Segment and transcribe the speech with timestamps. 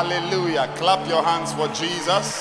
[0.00, 0.66] Hallelujah.
[0.78, 2.39] Clap your hands for Jesus.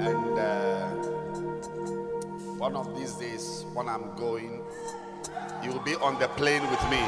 [0.00, 0.88] And uh,
[2.56, 4.62] one of these days, when I'm going,
[5.62, 7.02] you'll be on the plane with me.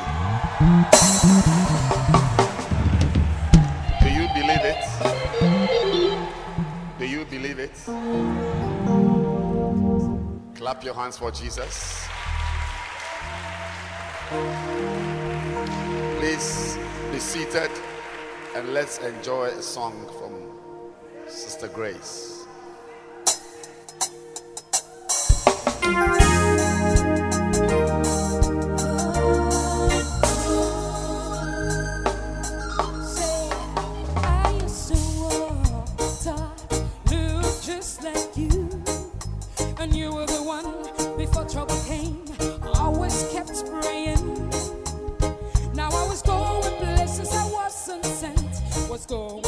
[4.00, 4.84] Do you believe it?
[6.98, 7.74] Do you believe it?
[10.56, 12.06] Clap your hands for Jesus.
[16.18, 16.78] Please
[17.10, 17.70] be seated
[18.54, 20.34] and let's enjoy a song from
[21.28, 22.29] Sister Grace.
[49.10, 49.39] Sent.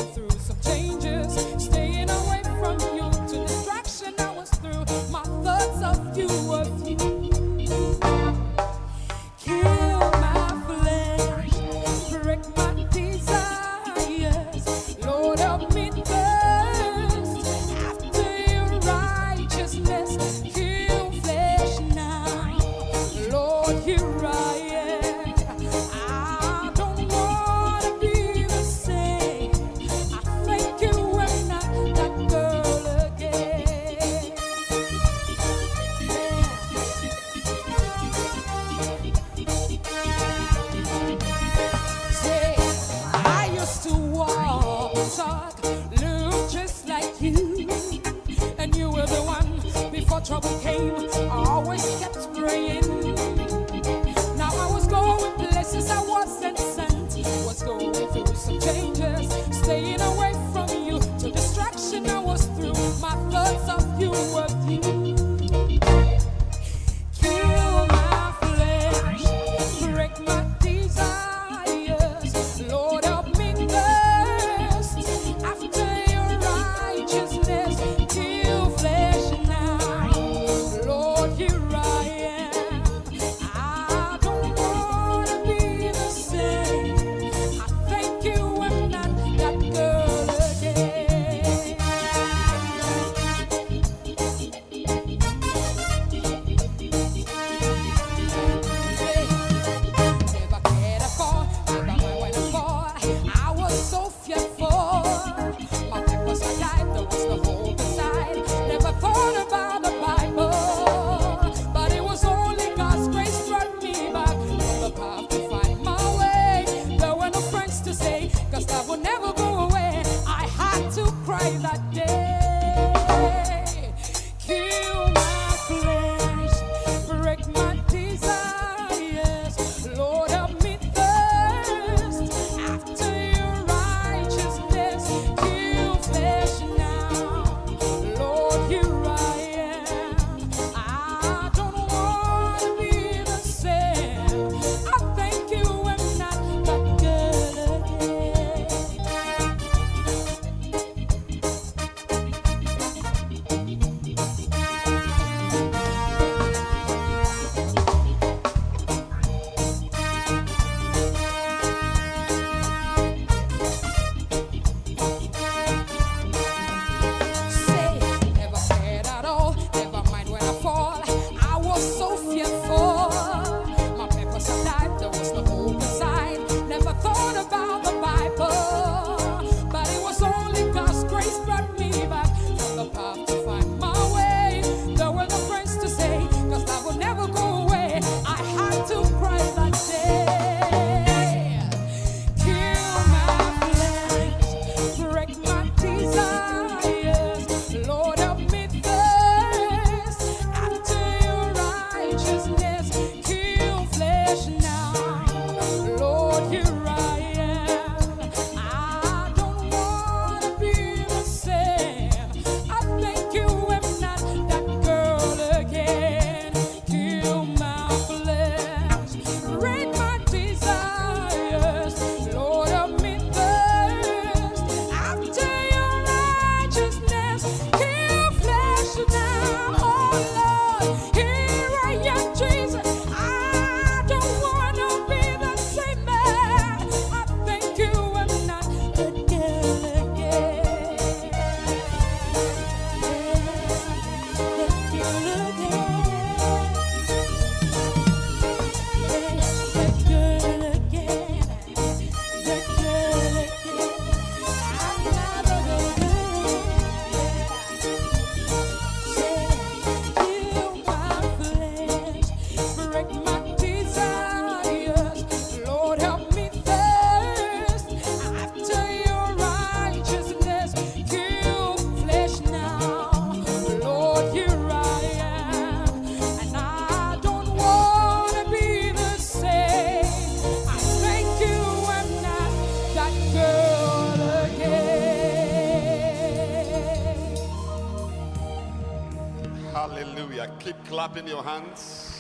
[289.95, 290.51] Hallelujah.
[290.59, 292.19] Keep clapping your hands.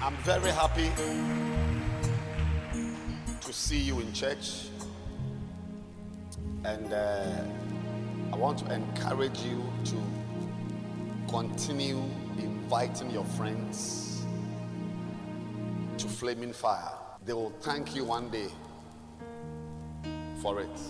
[0.00, 0.90] I'm very happy
[3.42, 4.68] to see you in church.
[6.64, 7.44] And uh,
[8.32, 9.96] I want to encourage you to
[11.28, 12.02] continue
[12.38, 14.03] inviting your friends
[16.24, 16.90] Flaming Fire.
[17.26, 18.48] They will thank you one day
[20.40, 20.80] for it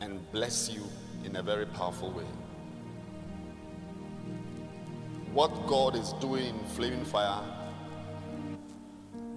[0.00, 0.82] and bless you
[1.24, 2.26] in a very powerful way.
[5.32, 7.44] What God is doing in Flaming Fire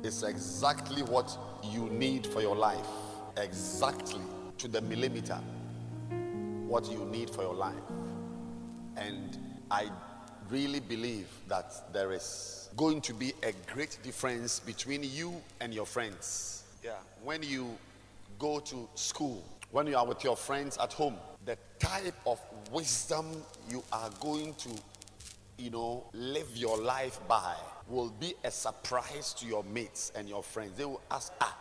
[0.02, 2.88] is exactly what you need for your life.
[3.38, 4.24] Exactly
[4.58, 5.40] to the millimeter
[6.66, 7.76] what you need for your life.
[8.98, 9.38] And
[9.70, 9.92] I
[10.54, 15.88] really believe that there is going to be a great difference between you and your
[15.88, 16.64] friends.
[16.84, 16.92] Yeah.
[17.24, 17.76] When you
[18.38, 21.16] go to school, when you are with your friends at home,
[21.48, 22.40] the type of
[22.72, 23.26] wisdom
[23.68, 24.70] you are going to,
[25.58, 27.56] you know, live your life by
[27.90, 30.78] will be a surprise to your mates and your friends.
[30.78, 31.58] They will ask, ah,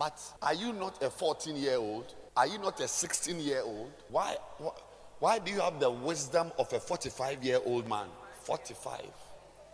[0.00, 2.12] but are you not a 14 year old?
[2.36, 3.92] Are you not a 16 year old?
[4.08, 4.72] Why, why,
[5.20, 8.08] why do you have the wisdom of a 45 year old man?
[8.44, 9.00] 45.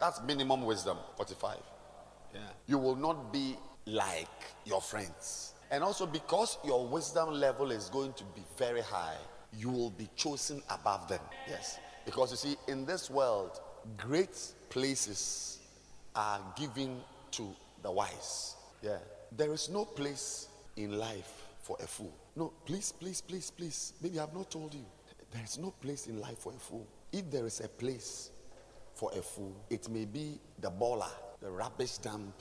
[0.01, 1.57] That's minimum wisdom, 45.
[2.35, 2.41] Yeah.
[2.67, 4.29] You will not be like
[4.65, 5.55] your friends.
[5.71, 9.17] And also because your wisdom level is going to be very high,
[9.59, 11.21] you will be chosen above them.
[11.49, 11.79] Yes.
[12.05, 13.61] Because you see, in this world,
[13.97, 14.39] great
[14.71, 15.59] places
[16.15, 17.01] are given
[17.33, 17.49] to
[17.83, 18.57] the wise.
[18.83, 18.99] Yeah.
[19.37, 22.13] There is no place in life for a fool.
[22.37, 23.93] No, please, please, please, please.
[24.01, 24.85] Maybe I've not told you.
[25.33, 26.87] There is no place in life for a fool.
[27.13, 28.31] If there is a place
[28.99, 32.35] for a fool, it may be the baller, the rubbish dump,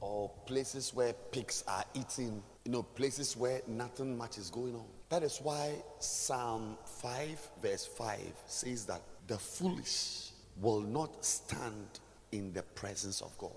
[0.00, 4.86] or places where pigs are eating, you know, places where nothing much is going on.
[5.10, 10.30] That is why Psalm 5, verse 5 says that the foolish
[10.62, 12.00] will not stand
[12.32, 13.50] in the presence of God.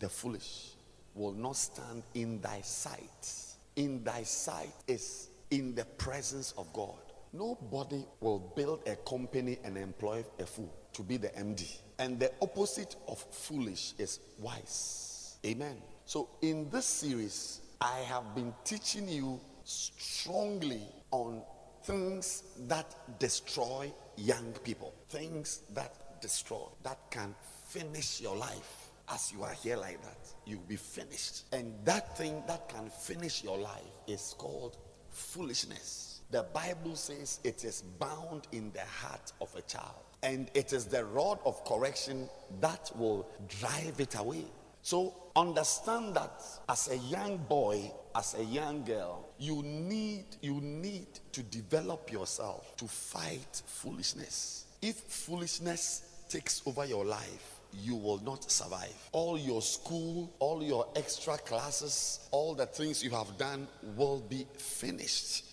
[0.00, 0.70] The foolish
[1.14, 3.32] will not stand in thy sight.
[3.76, 6.98] In thy sight is in the presence of God.
[7.32, 11.64] Nobody will build a company and employ a fool to be the MD.
[12.00, 15.36] And the opposite of foolish is wise.
[15.46, 15.76] Amen.
[16.04, 20.82] So, in this series, I have been teaching you strongly
[21.12, 21.42] on
[21.84, 27.32] things that destroy young people, things that destroy, that can
[27.68, 28.90] finish your life.
[29.08, 31.44] As you are here like that, you'll be finished.
[31.52, 34.76] And that thing that can finish your life is called
[35.10, 36.22] foolishness.
[36.32, 40.07] The Bible says it is bound in the heart of a child.
[40.22, 42.28] And it is the rod of correction
[42.60, 44.44] that will drive it away.
[44.82, 51.06] So understand that as a young boy, as a young girl, you need you need
[51.32, 54.64] to develop yourself to fight foolishness.
[54.80, 58.94] If foolishness takes over your life, you will not survive.
[59.12, 64.46] All your school, all your extra classes, all the things you have done will be
[64.56, 65.44] finished.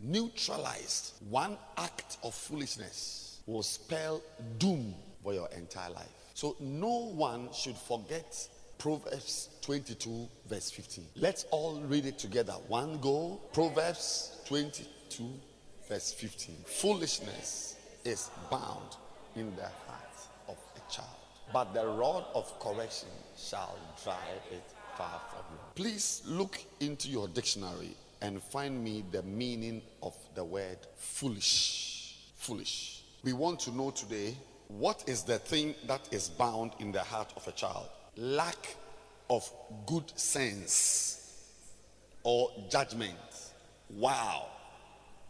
[0.00, 1.14] Neutralized.
[1.30, 4.22] One act of foolishness will spell
[4.58, 6.08] doom for your entire life.
[6.34, 11.04] So no one should forget Proverbs 22, verse 15.
[11.16, 12.54] Let's all read it together.
[12.68, 13.40] One go.
[13.52, 15.24] Proverbs 22,
[15.88, 16.56] verse 15.
[16.66, 18.96] Foolishness is bound
[19.36, 21.08] in the heart of a child,
[21.52, 24.18] but the rod of correction shall drive
[24.50, 24.62] it
[24.96, 25.58] far from you.
[25.74, 32.16] Please look into your dictionary and find me the meaning of the word foolish.
[32.38, 33.02] Foolish.
[33.22, 34.34] We want to know today
[34.68, 37.86] what is the thing that is bound in the heart of a child?
[38.16, 38.76] Lack
[39.28, 39.46] of
[39.84, 41.50] good sense
[42.22, 43.18] or judgment.
[43.90, 44.46] Wow.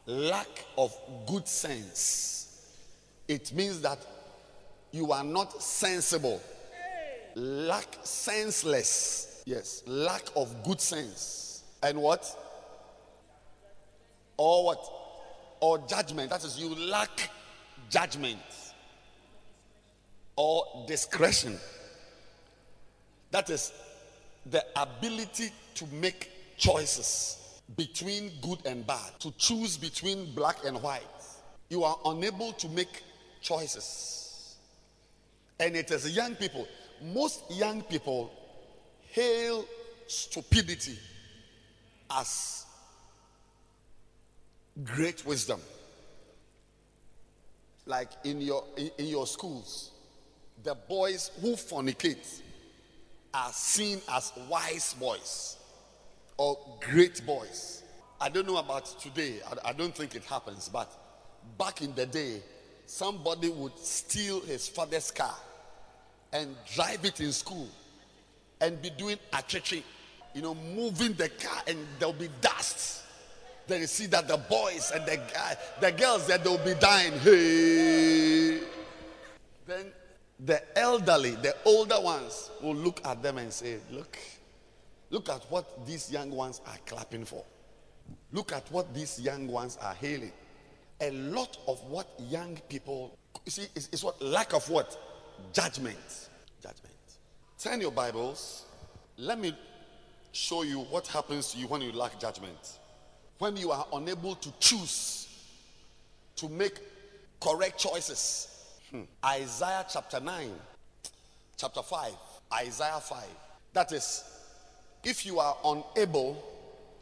[0.06, 2.76] Lack of good sense.
[3.26, 3.98] It means that
[4.92, 6.40] you are not sensible.
[7.34, 9.42] Lack senseless.
[9.46, 11.64] Yes, lack of good sense.
[11.82, 12.43] And what?
[14.36, 14.92] Or what?
[15.60, 16.30] Or judgment.
[16.30, 17.30] That is, you lack
[17.90, 18.38] judgment
[20.36, 21.58] or discretion.
[23.30, 23.72] That is
[24.46, 31.02] the ability to make choices between good and bad, to choose between black and white.
[31.68, 33.02] You are unable to make
[33.40, 34.56] choices.
[35.58, 36.66] And it is young people.
[37.02, 38.30] Most young people
[39.10, 39.64] hail
[40.06, 40.98] stupidity
[42.10, 42.63] as
[44.82, 45.60] great wisdom.
[47.86, 49.90] Like in your in, in your schools,
[50.62, 52.40] the boys who fornicate
[53.32, 55.56] are seen as wise boys
[56.36, 57.82] or great boys.
[58.20, 60.90] I don't know about today, I, I don't think it happens, but
[61.58, 62.42] back in the day,
[62.86, 65.34] somebody would steal his father's car
[66.32, 67.68] and drive it in school
[68.60, 69.42] and be doing a
[70.34, 73.03] you know, moving the car and there'll be dust.
[73.66, 77.12] Then you see that the boys and the guy, the girls that they'll be dying.
[77.20, 78.60] Hey.
[79.66, 79.92] Then
[80.40, 84.18] the elderly, the older ones will look at them and say, Look,
[85.10, 87.44] look at what these young ones are clapping for.
[88.32, 90.32] Look at what these young ones are hailing.
[91.00, 94.98] A lot of what young people, you see, is, is what lack of what?
[95.52, 96.28] Judgment.
[96.62, 96.94] Judgment.
[97.58, 98.66] Turn your Bibles.
[99.16, 99.56] Let me
[100.32, 102.78] show you what happens to you when you lack judgment.
[103.38, 105.28] When you are unable to choose,
[106.36, 106.78] to make
[107.40, 108.48] correct choices.
[108.90, 109.02] Hmm.
[109.24, 110.50] Isaiah chapter 9,
[111.56, 112.12] chapter 5,
[112.54, 113.24] Isaiah 5.
[113.72, 114.24] That is,
[115.02, 116.42] if you are unable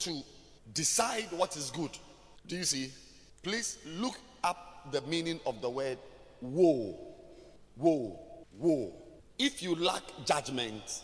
[0.01, 0.21] to
[0.73, 1.91] decide what is good,
[2.47, 2.91] do you see?
[3.43, 5.99] Please look up the meaning of the word
[6.41, 6.99] woe.
[7.77, 8.19] Woe.
[8.59, 8.93] Woe.
[9.39, 11.03] If you lack judgment,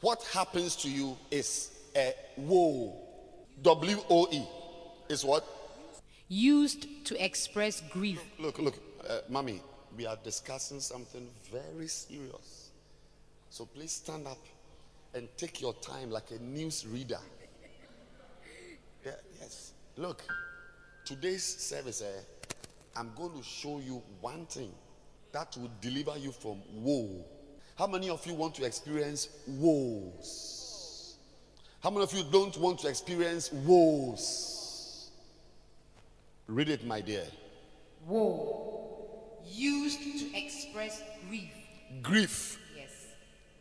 [0.00, 2.96] what happens to you is a woe.
[3.62, 4.42] W O E
[5.12, 5.46] is what?
[6.32, 8.22] used to express grief.
[8.38, 8.74] Look, look,
[9.06, 9.60] uh, mommy,
[9.96, 12.70] we are discussing something very serious.
[13.50, 14.38] So please stand up
[15.14, 17.18] and take your time like a news reader.
[19.04, 19.72] Yeah, yes.
[19.98, 20.22] Look,
[21.04, 22.54] today's service, eh,
[22.96, 24.72] I'm going to show you one thing
[25.32, 27.24] that will deliver you from woe.
[27.76, 31.16] How many of you want to experience woes?
[31.82, 34.61] How many of you don't want to experience woes?
[36.46, 37.24] Read it, my dear.
[38.06, 38.68] Woe.
[39.46, 41.50] Used to express grief.
[42.02, 42.90] Grief, Yes.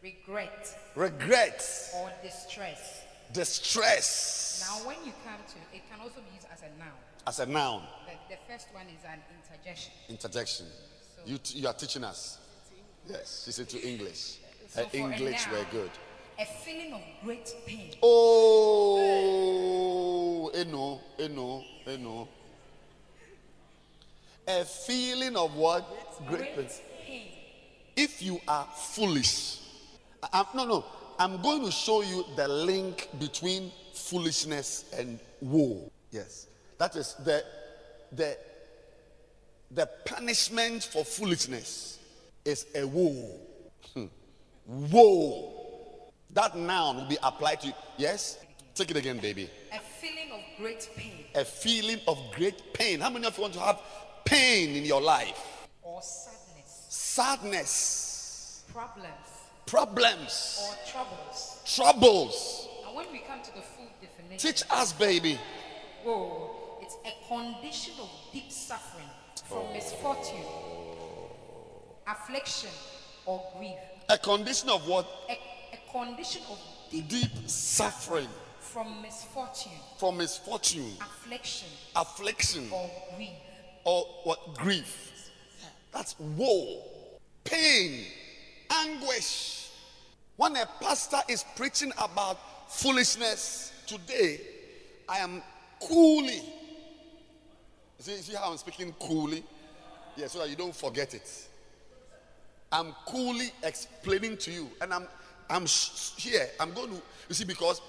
[0.01, 1.61] Regret regret,
[1.97, 3.01] or distress.
[3.33, 6.95] distress Now, when you come to it, can also be used as a noun.
[7.27, 7.83] as a noun.
[8.07, 9.91] The, the first one is an interjection.
[10.09, 10.65] Interjection.
[11.25, 12.37] You, t- you are teaching us.
[13.07, 14.37] Yes, she said to English.
[14.69, 15.91] So Her English were noun, good.
[16.39, 17.91] A feeling of great pain.
[18.01, 18.97] Oh,
[20.55, 22.27] eno, eno, eno.
[24.47, 25.85] A feeling of what?
[26.27, 26.55] Great
[27.05, 27.27] pain.
[27.95, 29.59] If you are foolish,
[30.33, 30.85] I'm- no, no,
[31.19, 35.91] I'm going to show you the link between foolishness and woe.
[36.11, 37.43] Yes, that is the
[38.11, 38.37] the
[39.71, 41.99] the punishment for foolishness
[42.43, 43.39] is a woe.
[43.93, 44.05] Hmm.
[44.65, 46.11] Woe.
[46.33, 47.73] That noun will be applied to you.
[47.97, 48.37] Yes,
[48.73, 49.49] take it again, baby.
[49.73, 52.99] A feeling of great pain A feeling of great pain.
[52.99, 53.79] How many of you want to have
[54.31, 55.67] pain in your life?
[55.83, 59.09] or sadness, Sadness, problems
[59.65, 60.59] problems.
[60.67, 61.61] or troubles.
[61.75, 62.67] troubles.
[62.87, 65.39] And when we come to the full definition, Teach us, baby.
[66.05, 69.07] woe, it's a condition of deep suffering
[69.47, 69.73] from oh.
[69.73, 70.45] misfortune,
[72.07, 72.69] affliction,
[73.25, 73.77] or grief.
[74.09, 75.07] A condition of what?
[75.29, 75.33] A,
[75.73, 76.57] a condition of
[76.89, 78.27] deep Deep suffering
[78.59, 83.29] from misfortune, from misfortune, affliction, affliction, or grief.
[83.83, 84.55] Or what?
[84.55, 85.29] Grief.
[85.91, 86.83] That's woe,
[87.43, 88.05] pain,
[88.71, 89.69] anguish.
[90.37, 92.37] When a pastor is preaching about
[92.71, 94.39] foolishness today,
[95.07, 95.43] I am
[95.81, 96.41] coolly.
[97.99, 99.43] See, see how I'm speaking coolly?
[100.15, 101.47] Yeah, so that you don't forget it.
[102.71, 105.07] I'm coolly explaining to you, and I'm
[105.49, 106.47] I'm here.
[106.59, 107.81] I'm going to you see because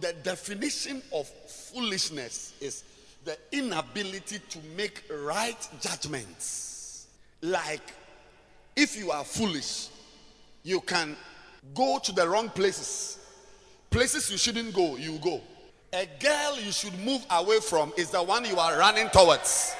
[0.00, 2.84] the definition of foolishness is
[3.26, 7.08] the inability to make right judgments.
[7.42, 7.92] Like
[8.76, 9.88] if you are foolish,
[10.62, 11.16] you can
[11.74, 13.18] go to the wrong places.
[13.90, 15.40] Places you shouldn't go, you go.
[15.92, 19.74] A girl you should move away from is the one you are running towards.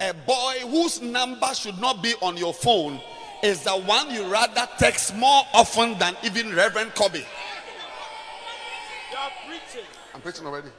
[0.00, 2.98] A boy whose number should not be on your phone
[3.42, 7.18] is the one you rather text more often than even Reverend Kobe.
[7.18, 7.24] You
[9.18, 9.86] are preaching.
[10.14, 10.70] I'm preaching already.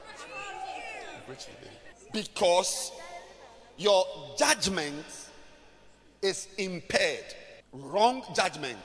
[1.26, 1.76] Preaching already.
[2.12, 2.92] Because
[3.76, 4.04] your
[4.38, 5.04] judgment
[6.22, 7.34] is impaired.
[7.72, 8.78] Wrong judgment.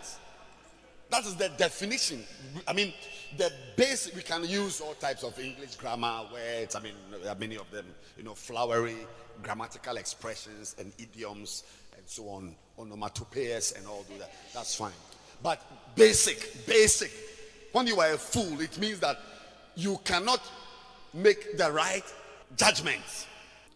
[1.10, 2.24] That is the definition.
[2.68, 2.94] I mean,
[3.38, 6.76] the base we can use all types of English grammar words.
[6.76, 7.86] I mean, there are many of them.
[8.18, 8.96] You know, flowery
[9.44, 11.64] grammatical expressions and idioms
[11.98, 14.32] and so on, onomatopoeias and all do that.
[14.54, 14.92] That's fine.
[15.44, 15.62] But
[15.96, 17.12] basic, basic.
[17.72, 19.18] When you are a fool, it means that
[19.76, 20.42] you cannot
[21.14, 22.04] make the right
[22.58, 23.28] judgment.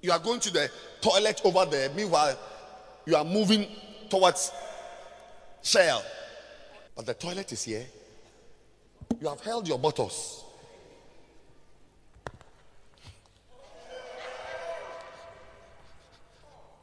[0.01, 0.69] You are going to the
[1.01, 1.89] toilet over there.
[1.89, 2.37] Meanwhile,
[3.05, 3.67] you are moving
[4.09, 4.51] towards
[5.61, 6.03] Shell.
[6.95, 7.85] But the toilet is here.
[9.21, 10.43] You have held your bottles.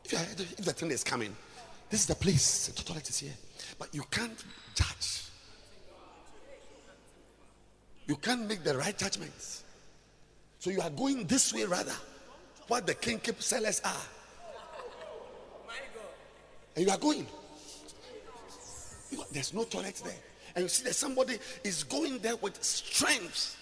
[0.04, 1.34] If, are- if the thing is coming,
[1.90, 2.68] this is the place.
[2.68, 3.34] The toilet is here.
[3.78, 4.42] But you can't
[4.74, 5.22] judge.
[8.06, 9.61] You can't make the right judgments.
[10.62, 11.94] So you are going this way rather.
[12.68, 14.06] What the king keep sellers are.
[16.76, 17.26] And you are going.
[19.32, 20.14] There's no toilet there.
[20.54, 23.56] And you see that somebody is going there with strength.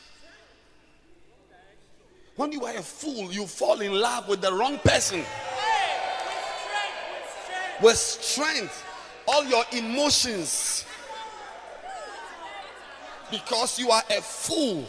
[2.37, 5.25] When you are a fool, you fall in love with the wrong person.
[7.81, 8.85] With strength,
[9.27, 10.85] all your emotions.
[13.31, 14.85] Because you are a fool.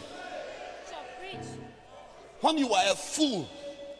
[2.42, 3.48] When you are a fool,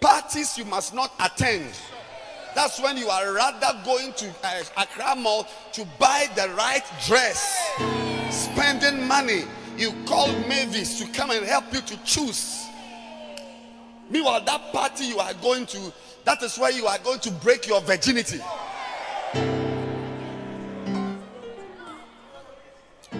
[0.01, 1.71] parties you must not attend.
[2.57, 7.71] That's when you are rather going to uh, Accra Mall to buy the right dress,
[8.31, 9.45] spending money.
[9.79, 12.67] You call Mavis to come and help you to choose.
[14.11, 15.93] Meanwhile, that party you are going to,
[16.25, 18.41] that is where you are going to break your virginity.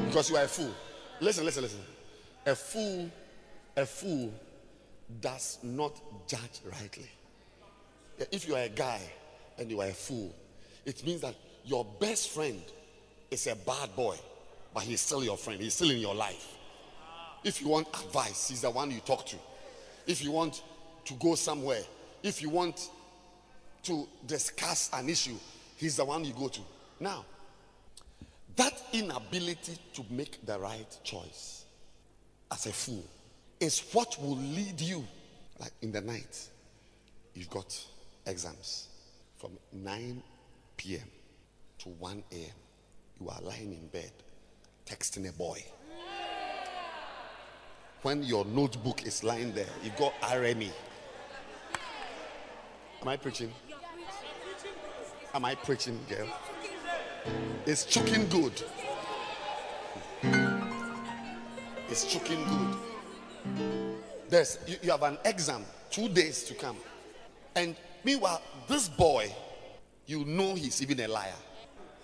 [0.07, 0.75] Because you are a fool.
[1.21, 1.81] Listen, listen, listen.
[2.45, 3.09] A fool,
[3.77, 4.33] a fool
[5.21, 7.11] does not judge rightly.
[8.31, 9.01] If you are a guy
[9.59, 10.35] and you are a fool,
[10.85, 11.35] it means that
[11.65, 12.63] your best friend
[13.31, 14.17] is a bad boy,
[14.75, 15.61] but he's still your friend.
[15.61, 16.57] He's still in your life.
[17.45, 19.37] If you want advice, he's the one you talk to.
[20.07, 20.63] If you want
[21.05, 21.83] to go somewhere,
[22.23, 22.89] if you want
[23.85, 25.37] to discuss an issue,
[25.77, 26.61] he's the one you go to.
[27.01, 27.25] Now,
[28.57, 31.65] that inability to make the right choice
[32.51, 33.05] as a fool
[33.63, 35.05] is what will lead you.
[35.61, 36.49] Like in the night,
[37.35, 37.79] you've got
[38.27, 38.89] exams
[39.37, 40.21] from 9
[40.77, 41.09] p.m.
[41.79, 42.41] to 1 a.m.
[43.21, 44.11] You are lying in bed
[44.85, 45.65] texting a boy.
[48.03, 50.73] When your notebook is lying there, you got RME.
[53.01, 53.53] Am I preaching?
[55.35, 56.27] Am I preaching, girl?
[57.65, 58.61] It's choking good.
[61.89, 62.92] It's choking good.
[64.29, 66.77] There's you, you have an exam, two days to come.
[67.55, 69.35] And meanwhile, this boy,
[70.07, 71.35] you know he's even a liar.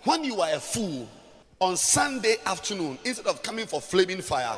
[0.03, 1.07] When you are a fool,
[1.61, 4.57] on Sunday afternoon, instead of coming for flaming fire,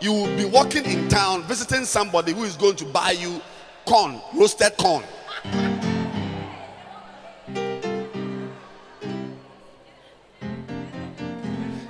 [0.00, 3.40] you will be walking in town visiting somebody who is going to buy you
[3.84, 5.02] corn, roasted corn.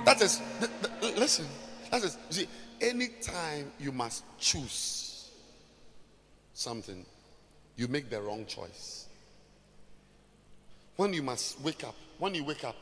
[0.05, 1.45] That is, th- th- listen,
[1.91, 2.47] that is, see,
[2.81, 5.29] anytime you must choose
[6.53, 7.05] something,
[7.77, 9.07] you make the wrong choice.
[10.97, 12.75] When you must wake up, when you wake up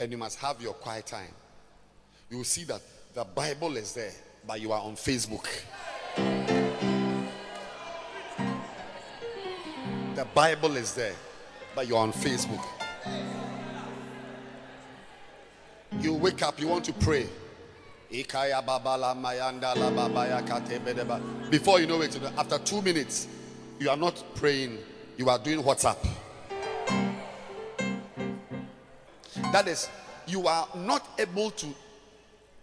[0.00, 1.34] and you must have your quiet time,
[2.30, 2.80] you will see that
[3.14, 4.12] the Bible is there,
[4.46, 5.46] but you are on Facebook.
[10.14, 11.14] The Bible is there,
[11.74, 12.64] but you're on Facebook.
[16.00, 17.28] You wake up, you want to pray.
[21.50, 23.28] Before you know it, after two minutes,
[23.78, 24.78] you are not praying,
[25.18, 25.98] you are doing WhatsApp.
[29.52, 29.88] That is,
[30.26, 31.66] you are not able to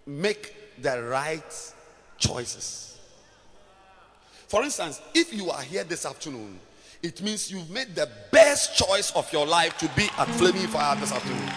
[0.07, 1.73] make the right
[2.17, 2.97] choices.
[4.47, 6.59] For instance, if you are here this afternoon,
[7.03, 10.95] it means you've made the best choice of your life to be at Flaming Fire
[10.95, 11.51] this afternoon.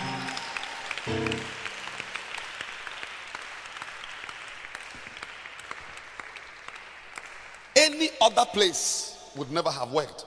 [7.98, 10.24] Any other place would never have worked.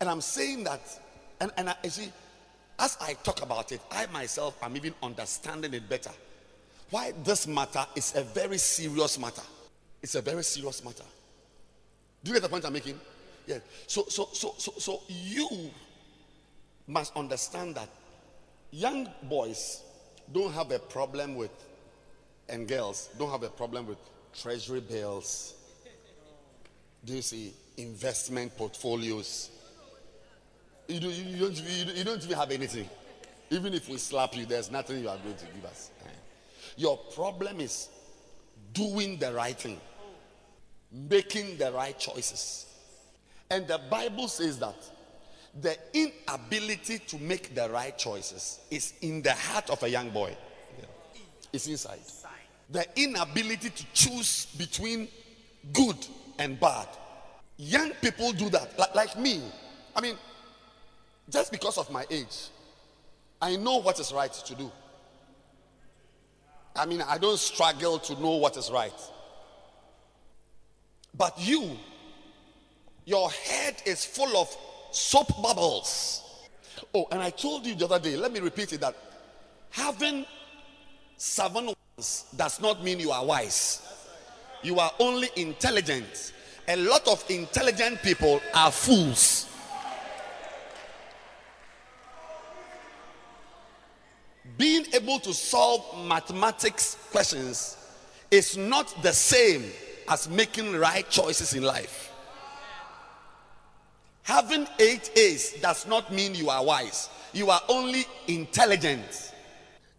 [0.00, 0.82] And I'm saying that,
[1.40, 2.12] and, and I, you see,
[2.78, 6.10] as I talk about it, I myself am even understanding it better.
[6.90, 9.40] Why this matter is a very serious matter.
[10.02, 11.04] It's a very serious matter.
[12.22, 13.00] Do you get the point I'm making?
[13.46, 13.60] Yeah.
[13.86, 15.70] So, so, so, so, so you
[16.86, 17.88] must understand that
[18.72, 19.84] young boys
[20.34, 21.64] don't have a problem with,
[22.50, 23.98] and girls don't have a problem with
[24.34, 25.54] treasury bills.
[27.04, 29.50] Do you see investment portfolios?
[30.88, 32.88] You, do, you, don't, you, don't- you don't even have anything.
[33.50, 35.90] Even if we slap you, there's nothing you are going to give us.
[36.04, 36.08] Eh.
[36.76, 37.88] Your problem is
[38.74, 39.80] doing the right thing,
[40.92, 42.66] making the right choices.
[43.50, 44.76] And the Bible says that
[45.60, 50.36] the inability to make the right choices is in the heart of a young boy.
[51.52, 52.00] It's inside.
[52.70, 55.08] The inability to choose between
[55.72, 55.96] good
[56.38, 56.86] and bad.
[57.56, 58.78] Young people do that.
[58.78, 59.42] Like, like me.
[59.94, 60.16] I mean,
[61.28, 62.48] just because of my age,
[63.40, 64.70] I know what is right to do.
[66.74, 68.92] I mean, I don't struggle to know what is right.
[71.16, 71.76] But you,
[73.04, 74.56] your head is full of
[74.92, 76.22] soap bubbles.
[76.94, 78.94] Oh, and I told you the other day, let me repeat it that
[79.70, 80.24] having
[81.16, 83.82] seven ones does not mean you are wise.
[84.62, 86.32] You are only intelligent.
[86.66, 89.46] A lot of intelligent people are fools.
[94.56, 97.76] Being able to solve mathematics questions
[98.30, 99.64] is not the same
[100.08, 102.12] as making right choices in life.
[104.24, 107.08] Having eight A's does not mean you are wise.
[107.32, 109.32] You are only intelligent.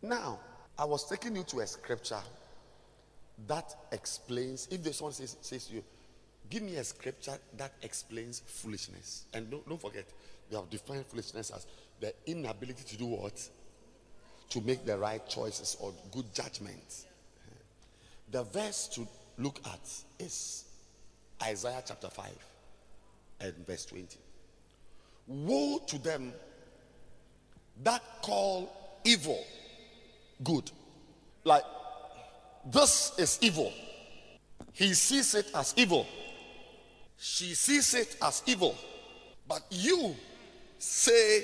[0.01, 0.39] Now,
[0.77, 2.21] I was taking you to a scripture
[3.47, 5.84] that explains, if this one says, says to you,
[6.49, 9.25] give me a scripture that explains foolishness.
[9.34, 10.06] And don't, don't forget,
[10.49, 11.65] we have defined foolishness as
[11.99, 13.49] the inability to do what?
[14.49, 17.06] To make the right choices or good judgment.
[18.32, 19.80] The verse to look at
[20.19, 20.65] is
[21.41, 22.25] Isaiah chapter 5
[23.41, 24.17] and verse 20.
[25.28, 26.34] Woe to them
[27.84, 29.43] that call evil
[30.43, 30.69] good.
[31.43, 31.63] Like,
[32.71, 33.71] this is evil.
[34.73, 36.08] He sees it as evil.
[37.17, 38.75] She sees it as evil.
[39.47, 40.15] But you
[40.77, 41.43] say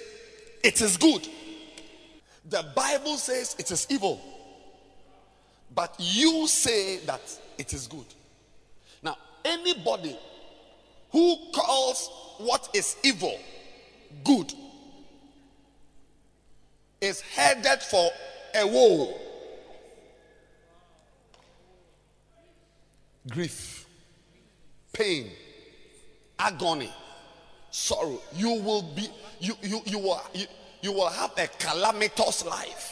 [0.64, 1.28] it is good.
[2.50, 4.22] The Bible says it is evil.
[5.74, 7.22] But you say that
[7.58, 8.06] it is good.
[9.02, 10.18] Now, anybody
[11.12, 13.38] who calls what is evil
[14.24, 14.54] good
[17.02, 18.10] is headed for
[18.56, 19.14] a woe.
[23.30, 23.88] Grief,
[24.94, 25.32] pain,
[26.38, 26.93] agony,
[27.72, 28.22] sorrow.
[28.34, 29.08] You will be,
[29.39, 30.45] you, you, you, will, you,
[30.82, 32.91] you will have a calamitous life.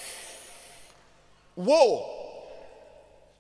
[1.56, 2.24] Woe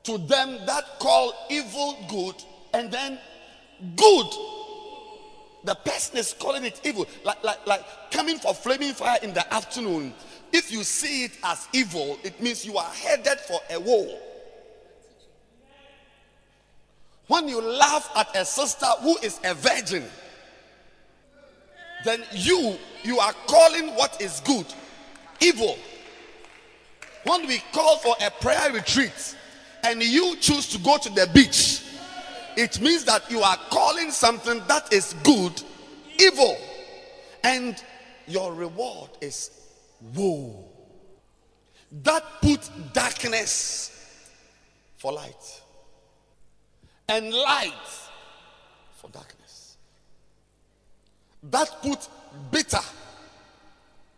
[0.03, 2.35] to them that call evil good
[2.73, 3.17] and then
[3.95, 4.27] good.
[5.63, 9.51] The person is calling it evil, like, like, like coming for flaming fire in the
[9.53, 10.13] afternoon.
[10.51, 14.19] If you see it as evil, it means you are headed for a woe.
[17.33, 20.03] When you laugh at a sister who is a virgin,
[22.05, 24.67] then you you are calling what is good
[25.39, 25.75] evil.
[27.23, 29.35] When we call for a prayer retreat
[29.83, 31.81] and you choose to go to the beach,
[32.55, 35.59] it means that you are calling something that is good
[36.19, 36.55] evil.
[37.43, 37.83] And
[38.27, 39.49] your reward is
[40.13, 40.65] woe.
[42.03, 43.89] That put darkness
[44.97, 45.62] for light
[47.07, 47.73] and light
[48.93, 49.77] for darkness.
[51.43, 52.07] That put
[52.51, 52.79] bitter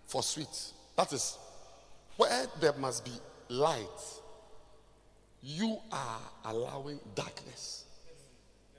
[0.05, 0.71] for sweet.
[0.95, 1.37] That is
[2.17, 3.11] where there must be
[3.49, 3.87] light,
[5.41, 7.85] you are allowing darkness.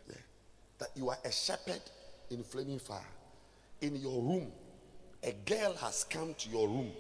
[0.09, 0.17] Yeah.
[0.79, 1.81] That you are a shepherd
[2.31, 3.01] in flaming fire.
[3.83, 4.51] In your room,
[5.23, 6.91] a girl has come to your room,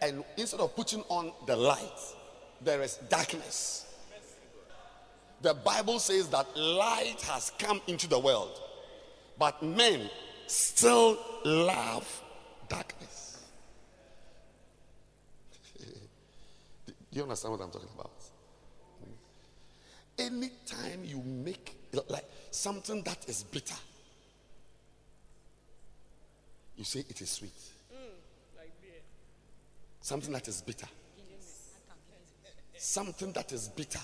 [0.00, 2.00] and instead of putting on the light,
[2.60, 3.86] there is darkness.
[5.44, 8.62] The Bible says that light has come into the world,
[9.38, 10.08] but men
[10.46, 12.22] still love
[12.66, 13.44] darkness.
[16.86, 18.10] Do you understand what I'm talking about?
[20.18, 21.76] Anytime you make
[22.08, 23.76] like something that is bitter,
[26.74, 27.52] you say it is sweet.
[30.00, 30.88] Something that is bitter.
[32.78, 34.00] Something that is bitter,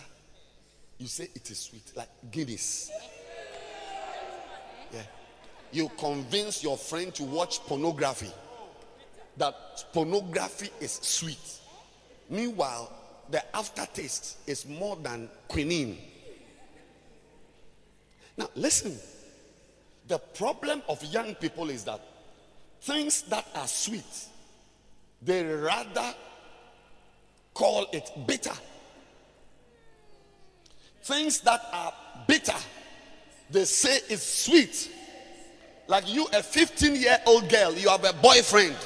[1.01, 2.91] you say it is sweet, like Guinness.
[4.93, 5.01] Yeah.
[5.73, 8.31] You convince your friend to watch pornography,
[9.39, 9.55] that
[9.95, 11.59] pornography is sweet.
[12.29, 12.93] Meanwhile,
[13.31, 15.97] the aftertaste is more than quinine.
[18.37, 18.97] Now, listen.
[20.07, 22.01] The problem of young people is that
[22.83, 24.27] things that are sweet,
[25.23, 26.15] they rather
[27.55, 28.55] call it bitter.
[31.03, 31.93] Things that are
[32.27, 32.57] bitter,
[33.51, 34.91] they say it's sweet.
[35.87, 38.77] Like you, a 15 year old girl, you have a boyfriend.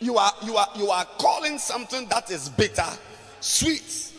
[0.00, 2.86] You are you are you are calling something that is bitter
[3.40, 4.12] sweet.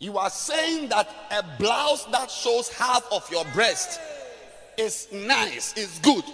[0.00, 4.00] You are saying that a blouse that shows half of your breast
[4.76, 6.24] is nice, is good.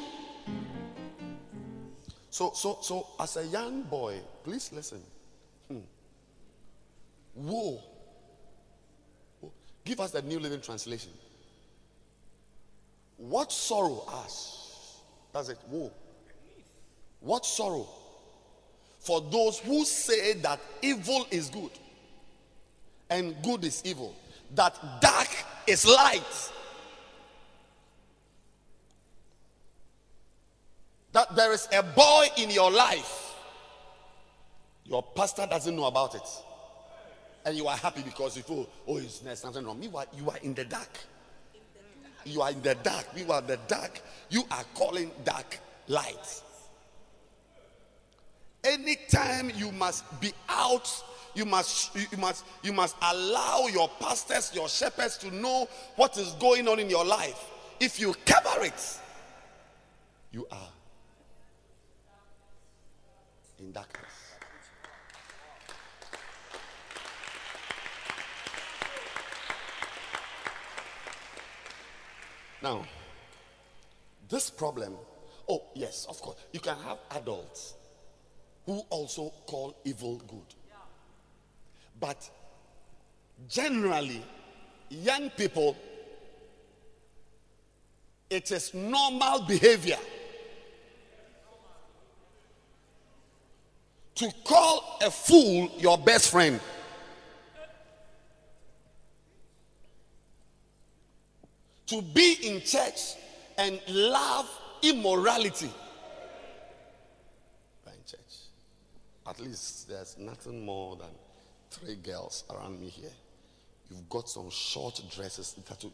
[2.34, 5.00] So, so, so, as a young boy, please listen.
[5.68, 5.78] Hmm.
[7.36, 7.80] Woe.
[9.84, 11.12] Give us the New Living Translation.
[13.18, 14.98] What sorrow us?
[15.32, 15.58] That's it.
[15.68, 15.92] Woe.
[17.20, 17.86] What sorrow?
[18.98, 21.70] For those who say that evil is good
[23.10, 24.12] and good is evil,
[24.56, 25.28] that dark
[25.68, 26.50] is light.
[31.14, 33.36] That there is a boy in your life,
[34.84, 36.28] your pastor doesn't know about it,
[37.44, 39.78] and you are happy because you feel, oh, it's there's something wrong.
[39.78, 40.90] Meanwhile, you are in the dark.
[42.24, 43.06] You are in the dark.
[43.14, 44.00] You are the dark.
[44.28, 46.42] You are calling dark light.
[48.64, 50.90] Anytime you must be out,
[51.36, 56.32] you must you must you must allow your pastors, your shepherds to know what is
[56.40, 57.38] going on in your life.
[57.78, 58.98] If you cover it,
[60.32, 60.68] you are
[63.58, 64.10] in darkness.
[72.62, 72.84] Now,
[74.28, 74.96] this problem,
[75.48, 77.74] oh, yes, of course, you can have adults
[78.64, 80.54] who also call evil good.
[82.00, 82.28] But
[83.48, 84.24] generally,
[84.88, 85.76] young people,
[88.30, 89.98] it is normal behavior
[94.14, 96.60] to call a fool your best friend.
[101.86, 103.14] To be in church
[103.58, 104.48] and love
[104.82, 105.70] immorality.
[107.86, 108.20] In church.
[109.26, 111.10] At least there's nothing more than
[111.70, 113.10] three girls around me here.
[113.90, 115.54] You've got some short dresses.
[115.58, 115.84] It's at,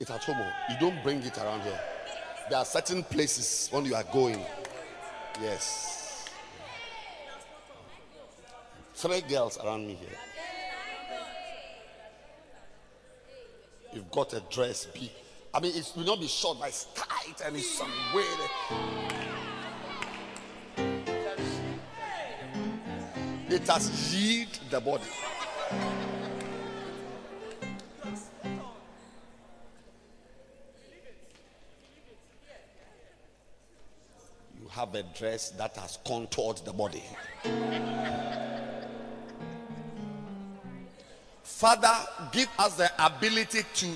[0.00, 0.52] it's at home.
[0.70, 1.80] You don't bring it around here.
[2.48, 4.40] There are certain places when you are going.
[5.40, 6.05] Yes.
[8.96, 10.08] Three girls around me here.
[13.92, 15.10] You've got a dress big.
[15.52, 18.24] I mean, it will not be short, but it's tight and it's some way.
[23.48, 25.04] It has yield the body.
[34.58, 37.04] You have a dress that has contoured the body.
[41.46, 41.94] Father,
[42.32, 43.86] give us the ability to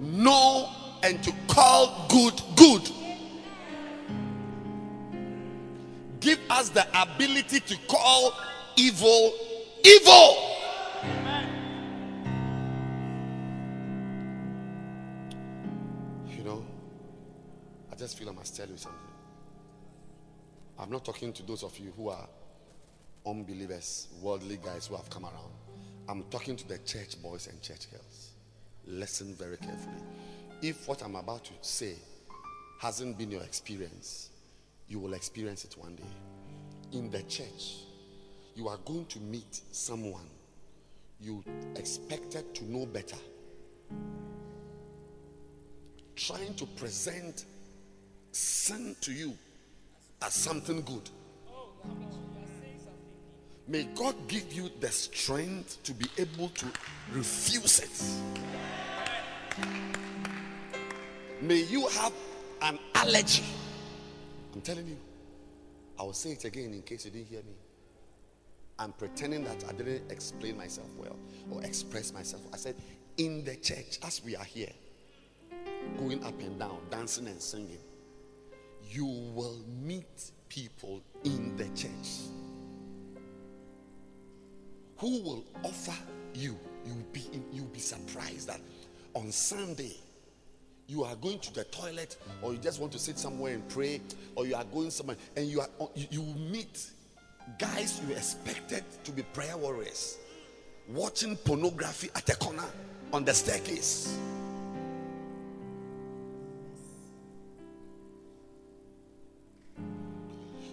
[0.00, 0.68] know
[1.04, 2.90] and to call good good.
[6.20, 8.34] Give us the ability to call
[8.76, 9.32] evil
[9.84, 10.36] evil.
[16.26, 16.66] You know,
[17.90, 19.00] I just feel I must tell you something.
[20.76, 22.28] I'm not talking to those of you who are
[23.24, 25.67] unbelievers, worldly guys who have come around.
[26.08, 28.30] I'm talking to the church boys and church girls.
[28.86, 30.02] Listen very carefully.
[30.62, 31.96] If what I'm about to say
[32.80, 34.30] hasn't been your experience,
[34.88, 36.98] you will experience it one day.
[36.98, 37.82] In the church,
[38.54, 40.24] you are going to meet someone
[41.20, 41.44] you
[41.76, 43.16] expected to know better,
[46.16, 47.44] trying to present
[48.32, 49.34] sin to you
[50.22, 51.10] as something good.
[53.68, 56.66] May God give you the strength to be able to
[57.12, 58.02] refuse it.
[61.42, 62.12] May you have
[62.62, 63.44] an allergy.
[64.54, 64.96] I'm telling you.
[66.00, 67.56] I will say it again in case you didn't hear me.
[68.78, 71.16] I'm pretending that I didn't explain myself well
[71.50, 72.42] or express myself.
[72.54, 72.74] I said,
[73.18, 74.72] in the church, as we are here,
[75.98, 77.80] going up and down, dancing and singing,
[78.88, 82.30] you will meet people in the church
[84.98, 85.96] who will offer
[86.34, 86.56] you.
[86.86, 87.22] You'll be
[87.52, 88.60] you'll be surprised that
[89.14, 89.96] on Sunday
[90.86, 94.00] you are going to the toilet or you just want to sit somewhere and pray
[94.34, 96.90] or you are going somewhere and you are you, meet
[97.58, 100.18] guys you expected to be prayer warriors
[100.88, 102.64] watching pornography at a corner
[103.12, 104.18] on the staircase.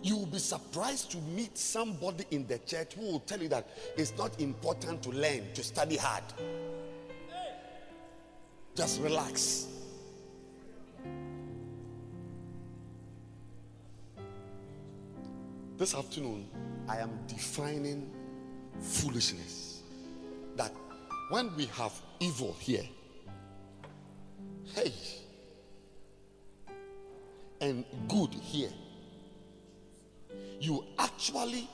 [0.06, 3.68] You will be surprised to meet somebody in the church who will tell you that
[3.97, 6.24] it's not important to learn, to study hard.
[8.76, 9.66] Just relax.
[15.76, 16.49] This afternoon,
[16.88, 18.08] I am defining
[18.80, 19.82] foolishness.
[20.56, 20.72] That
[21.32, 22.88] when we have evil here,
[24.76, 24.93] hey,
[27.60, 28.70] and good here,
[30.60, 31.68] you actually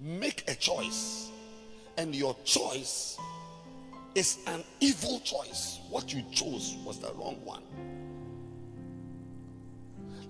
[0.00, 1.30] make a choice,
[1.96, 3.18] and your choice
[4.14, 5.80] is an evil choice.
[5.90, 7.62] What you chose was the wrong one.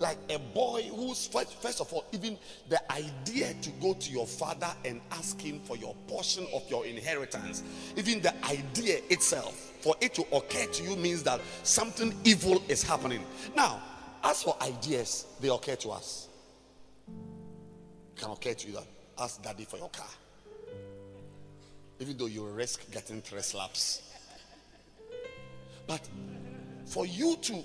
[0.03, 2.37] like a boy who's first, first of all, even
[2.68, 6.85] the idea to go to your father and ask him for your portion of your
[6.85, 7.62] inheritance,
[7.97, 12.83] even the idea itself, for it to occur to you means that something evil is
[12.83, 13.24] happening.
[13.57, 13.80] Now,
[14.24, 16.28] as for ideas, they occur to us.
[18.23, 18.85] Can occur to you that
[19.18, 20.07] ask daddy for your car.
[21.99, 24.01] Even though you risk getting three slaps.
[25.89, 26.09] But
[26.87, 27.64] for you to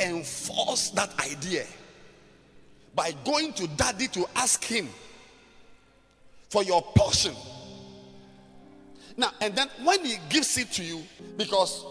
[0.00, 1.66] enforce that idea
[2.94, 4.88] by going to daddy to ask him
[6.48, 7.34] for your portion.
[9.18, 11.02] Now, and then when he gives it to you,
[11.36, 11.84] because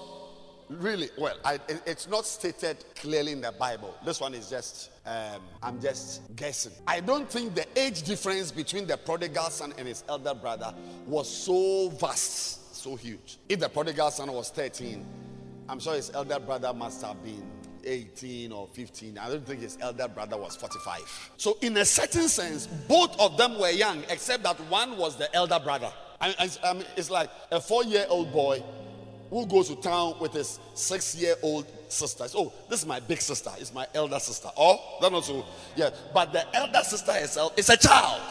[0.70, 3.94] really, well, I, it- it's not stated clearly in the Bible.
[4.06, 6.74] This one is just, um, I'm just guessing.
[6.88, 10.74] I don't think the age difference between the prodigal son and his elder brother
[11.08, 13.38] was so vast, so huge.
[13.50, 15.06] If the prodigal son was 13,
[15.70, 17.44] I'm sure his elder brother must have been
[17.84, 19.18] 18 or 15.
[19.20, 21.32] I don't think his elder brother was 45.
[21.38, 25.34] So, in a certain sense, both of them were young, except that one was the
[25.36, 25.92] elder brother.
[26.22, 28.64] I it's- I mean, it's like a four year old boy
[29.36, 32.26] who goes to town with his six year old sister.
[32.36, 34.48] Oh, this is my big sister, it's my elder sister.
[34.56, 35.90] Oh, that also, yeah.
[36.14, 38.22] But the elder sister herself is a child.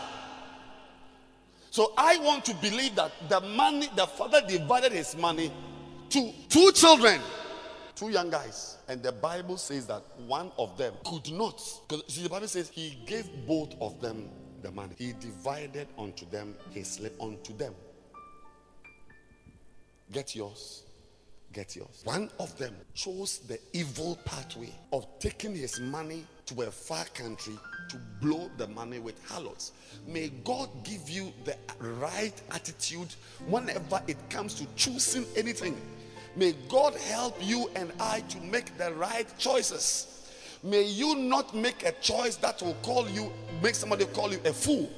[1.70, 5.52] So I want to believe that the money, the father divided his money
[6.08, 7.20] to two children,
[7.94, 8.78] two young guys.
[8.88, 11.60] And the Bible says that one of them could not.
[11.86, 14.30] Because the Bible says he gave both of them
[14.62, 14.94] the money.
[14.96, 17.74] He divided unto them his unto them.
[20.10, 20.83] Get yours.
[21.54, 22.02] Get yours.
[22.02, 27.54] One of them chose the evil pathway of taking his money to a far country
[27.90, 29.70] to blow the money with harlots.
[30.04, 33.14] May God give you the right attitude
[33.46, 35.80] whenever it comes to choosing anything.
[36.34, 40.28] May God help you and I to make the right choices.
[40.64, 43.32] May you not make a choice that will call you,
[43.62, 44.90] make somebody call you a fool.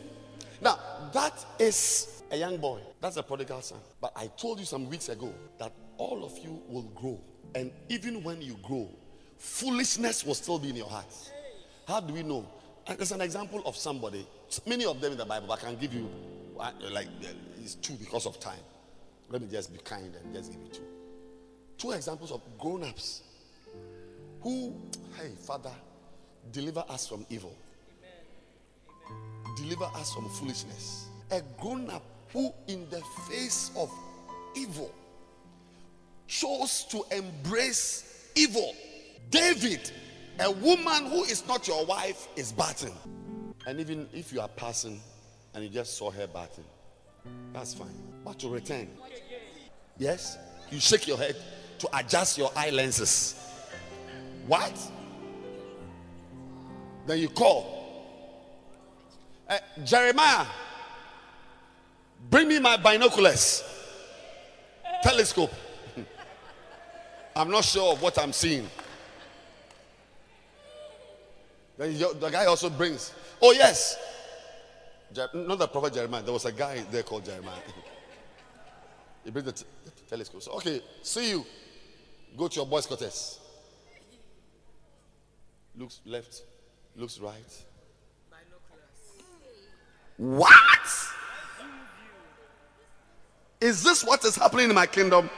[0.62, 0.78] Now,
[1.12, 2.80] that is a young boy.
[3.02, 3.78] That's a prodigal son.
[4.00, 7.20] But I told you some weeks ago that all of you will grow.
[7.54, 8.88] And even when you grow,
[9.38, 11.12] foolishness will still be in your heart.
[11.86, 12.46] How do we know?
[12.86, 14.26] There's an example of somebody,
[14.66, 16.08] many of them in the Bible, I can give you
[16.58, 17.28] uh, like uh,
[17.62, 18.60] it's two because of time.
[19.28, 20.82] Let me just be kind and just give you two.
[21.78, 23.22] Two examples of grown ups
[24.40, 24.74] who,
[25.18, 25.72] hey, Father,
[26.52, 27.54] deliver us from evil
[29.56, 31.06] deliver us from foolishness.
[31.32, 33.90] A grown up who, in the face of
[34.54, 34.94] evil,
[36.26, 38.74] chose to embrace evil.
[39.30, 39.90] David,
[40.40, 42.94] a woman who is not your wife, is batting.
[43.66, 45.00] And even if you are passing
[45.54, 46.64] and you just saw her batting,
[47.52, 47.94] that's fine.
[48.24, 48.88] But to return,
[49.98, 50.38] yes,
[50.70, 51.36] you shake your head
[51.78, 53.34] to adjust your eye lenses.
[54.46, 54.78] What?
[57.06, 57.74] Then you call.
[59.48, 60.46] Uh, Jeremiah,
[62.30, 63.62] bring me my binoculars,
[65.02, 65.52] telescope.
[67.36, 68.66] I'm not sure of what I'm seeing.
[71.76, 73.12] Then the guy also brings,
[73.42, 73.94] oh, yes.
[75.34, 77.60] Not the prophet Jeremiah, there was a guy there called Jeremiah.
[79.24, 79.64] he brings the, t-
[80.08, 80.42] telescope.
[80.42, 81.44] So, okay, see you.
[82.38, 83.38] Go to your boys' quarters.
[85.76, 86.42] Looks left,
[86.96, 87.64] looks right.
[90.16, 90.50] What?
[93.60, 95.28] Is this what is happening in my kingdom?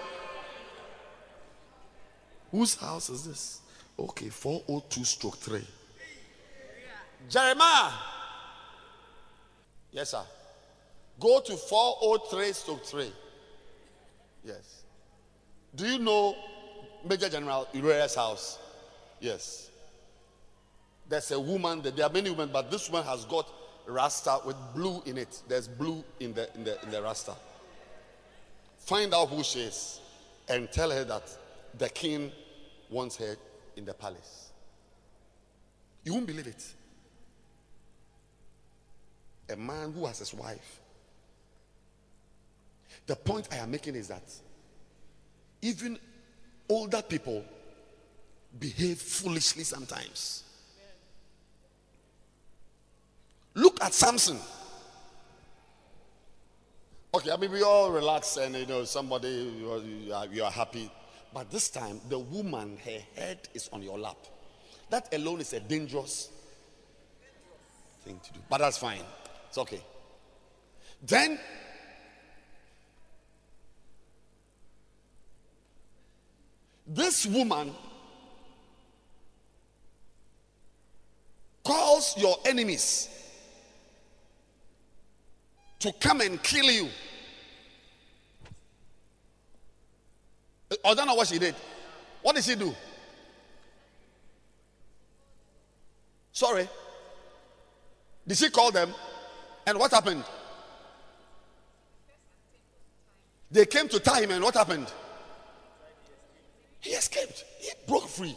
[2.51, 3.61] Whose house is this?
[3.99, 5.61] Okay, 402 stroke 3.
[7.28, 7.92] Jeremiah.
[9.90, 10.22] Yes, sir.
[11.20, 13.12] Go to 403 stroke 3.
[14.44, 14.82] Yes.
[15.74, 16.36] Do you know
[17.07, 18.59] Major General Uriah's house?
[19.20, 19.70] Yes.
[21.09, 23.49] There's a woman, there are many women, but this woman has got
[23.86, 25.42] rasta with blue in it.
[25.49, 27.34] There's blue in the in the in the rasta.
[28.78, 30.01] Find out who she is
[30.49, 31.22] and tell her that
[31.76, 32.32] the king
[32.90, 33.36] wants her
[33.76, 34.52] in the palace.
[36.04, 36.74] You won't believe it.
[39.50, 40.80] A man who has his wife.
[43.06, 44.22] The point I am making is that
[45.62, 45.98] even
[46.68, 47.44] older people
[48.58, 50.44] behave foolishly sometimes.
[53.54, 54.38] Look at Samson.
[57.14, 59.72] Okay, I mean, we all relax and you know, somebody, you
[60.12, 60.90] are, you are, happy.
[61.33, 64.16] But this time, the woman, her head is on your lap.
[64.91, 66.31] That alone is a dangerous
[68.05, 68.41] thing to do.
[68.49, 69.03] But that's fine.
[69.49, 69.81] It's okay.
[71.03, 71.39] Then,
[76.87, 77.72] this woman
[81.62, 83.09] calls your enemies
[85.81, 86.89] to come and kill you.
[90.84, 91.54] I don't know what she did.
[92.22, 92.74] What did she do?
[96.32, 96.68] Sorry.
[98.26, 98.92] Did she call them?
[99.66, 100.24] And what happened?
[103.50, 104.92] They came to tie him, and what happened?
[106.80, 107.44] He escaped.
[107.58, 108.36] He broke free.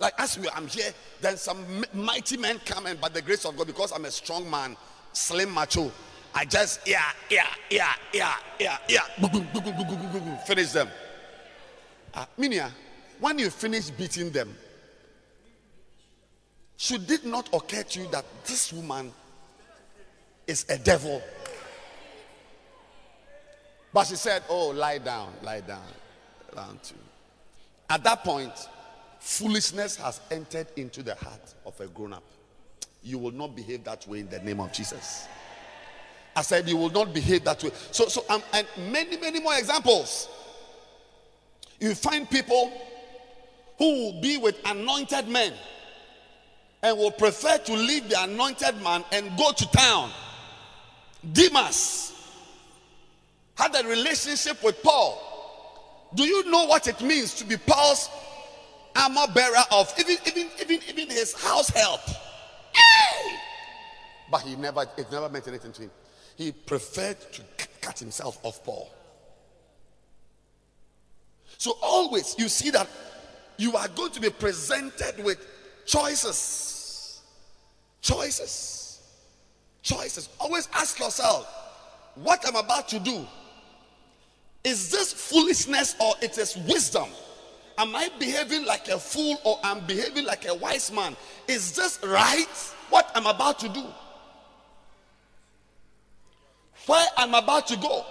[0.00, 0.90] Like as we, I'm here,
[1.20, 4.48] then some mighty men come, and by the grace of God, because I'm a strong
[4.50, 4.76] man,
[5.12, 5.90] slim macho,
[6.34, 10.36] I just yeah, yeah, yeah, yeah, yeah, yeah.
[10.46, 10.88] Finish them.
[12.14, 12.70] Uh, Minia,
[13.20, 14.54] when you finish beating them,
[16.76, 19.12] should it not occur to you that this woman
[20.46, 21.22] is a devil?
[23.92, 25.82] But she said, Oh, lie down, lie down,
[26.54, 26.94] down too.
[27.90, 28.52] At that point,
[29.18, 32.22] foolishness has entered into the heart of a grown up.
[33.02, 35.26] You will not behave that way in the name of Jesus.
[36.38, 37.72] I said, You will not behave that way.
[37.90, 40.28] So, so, um, and many, many more examples.
[41.80, 42.72] You find people
[43.76, 45.52] who will be with anointed men
[46.84, 50.12] and will prefer to leave the anointed man and go to town.
[51.32, 52.12] Demas
[53.56, 55.24] had a relationship with Paul.
[56.14, 58.08] Do you know what it means to be Paul's
[58.94, 62.00] armor bearer of even even even even his house help?
[62.00, 63.36] Hey!
[64.30, 65.90] But he never it never meant anything to him.
[66.38, 67.42] He preferred to
[67.80, 68.88] cut himself off Paul.
[71.58, 72.86] So always you see that
[73.56, 75.44] you are going to be presented with
[75.84, 77.22] choices.
[78.00, 79.02] Choices.
[79.82, 80.28] Choices.
[80.38, 81.52] Always ask yourself,
[82.14, 83.26] what I'm about to do,
[84.62, 87.08] is this foolishness or it is wisdom?
[87.78, 91.16] Am I behaving like a fool or I'm behaving like a wise man?
[91.48, 92.46] Is this right?
[92.90, 93.84] What I'm about to do?
[96.88, 98.02] Where I'm about to go?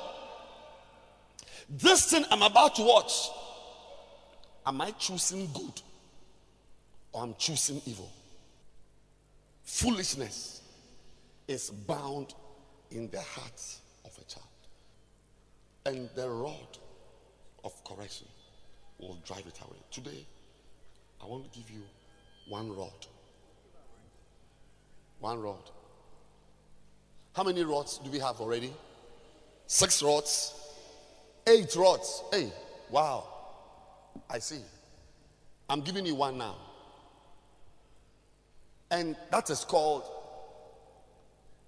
[1.67, 3.11] This thing I'm about to watch.
[4.67, 5.81] Am I choosing good
[7.11, 8.11] or I'm choosing evil?
[9.63, 10.61] Foolishness
[11.47, 12.35] is bound
[12.91, 13.63] in the heart
[14.05, 14.45] of a child.
[15.87, 16.77] And the rod
[17.63, 18.27] of correction
[18.99, 19.79] will drive it away.
[19.89, 20.23] Today,
[21.19, 21.81] I want to give you
[22.47, 23.07] one rod.
[25.19, 25.71] One rod.
[27.37, 28.73] How many rods do we have already?
[29.67, 30.55] Six rods.
[31.45, 32.23] Eight rods.
[32.31, 32.51] Hey,
[32.89, 33.27] wow.
[34.27, 34.61] I see.
[35.69, 36.55] I'm giving you one now.
[38.89, 40.05] And that is called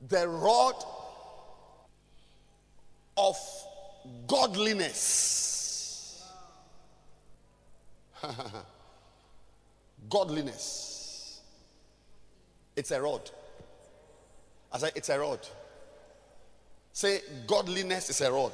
[0.08, 0.74] the rod
[3.16, 3.38] of
[4.26, 6.24] godliness.
[10.10, 11.42] godliness.
[12.76, 13.30] It's a rod.
[14.72, 15.48] I say it's a rod.
[17.00, 18.52] Say godliness is a rod.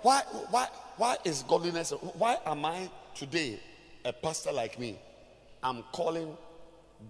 [0.00, 1.90] Why, why, why is godliness?
[2.16, 3.60] Why am I today
[4.06, 4.98] a pastor like me?
[5.62, 6.34] I'm calling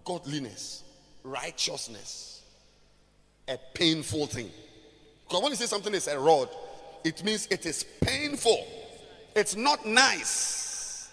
[0.04, 0.82] godliness,
[1.22, 2.42] righteousness,
[3.46, 4.50] a painful thing.
[5.28, 6.48] Because when you say something is a rod,
[7.04, 8.66] it means it is painful.
[9.36, 11.08] It's not nice.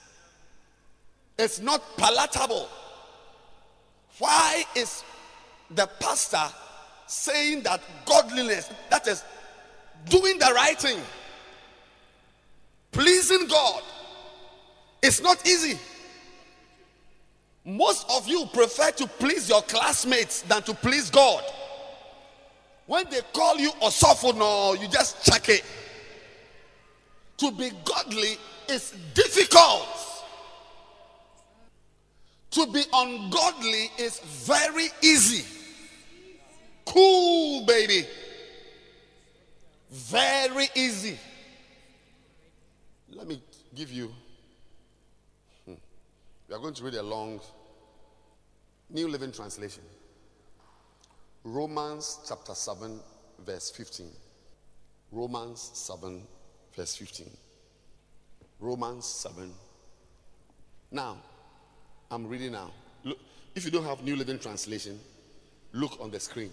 [1.38, 2.68] It's not palatable.
[4.18, 5.04] Why is
[5.70, 6.52] the pastor
[7.08, 9.24] saying that godliness, that is
[10.10, 11.00] doing the right thing,
[12.92, 13.82] pleasing God,
[15.02, 15.78] is not easy?
[17.66, 21.44] Most of you prefer to please your classmates than to please God.
[22.86, 25.64] When they call you Osofo, no, you just check it.
[27.38, 28.38] To be godly
[28.70, 29.88] is difficult.
[32.52, 35.46] To be ungodly is very easy.
[36.86, 38.06] Cool, baby.
[39.90, 41.18] Very easy.
[43.12, 43.42] Let me
[43.76, 44.12] give you.
[45.66, 45.74] Hmm.
[46.48, 47.40] We are going to read a long
[48.90, 49.84] New Living Translation.
[51.44, 53.00] Romans chapter 7,
[53.46, 54.08] verse 15.
[55.12, 56.22] Romans 7,
[56.76, 57.30] verse 15.
[58.60, 59.52] Romans 7.
[60.92, 61.18] Now,
[62.10, 62.72] I'm reading now.
[63.04, 63.18] Look,
[63.56, 65.00] if you don't have New Living Translation,
[65.74, 66.52] look on the screen.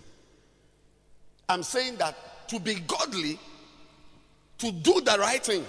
[1.50, 3.38] I'm saying that to be godly,
[4.58, 5.64] to do the right thing,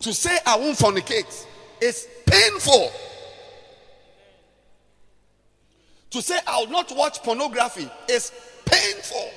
[0.00, 1.46] to say I won't fornicate,
[1.80, 2.90] is painful.
[6.10, 8.32] To say I'll not watch pornography is
[8.64, 9.30] painful.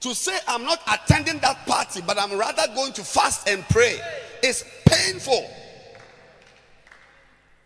[0.00, 3.98] To say I'm not attending that party, but I'm rather going to fast and pray
[4.42, 5.48] is painful.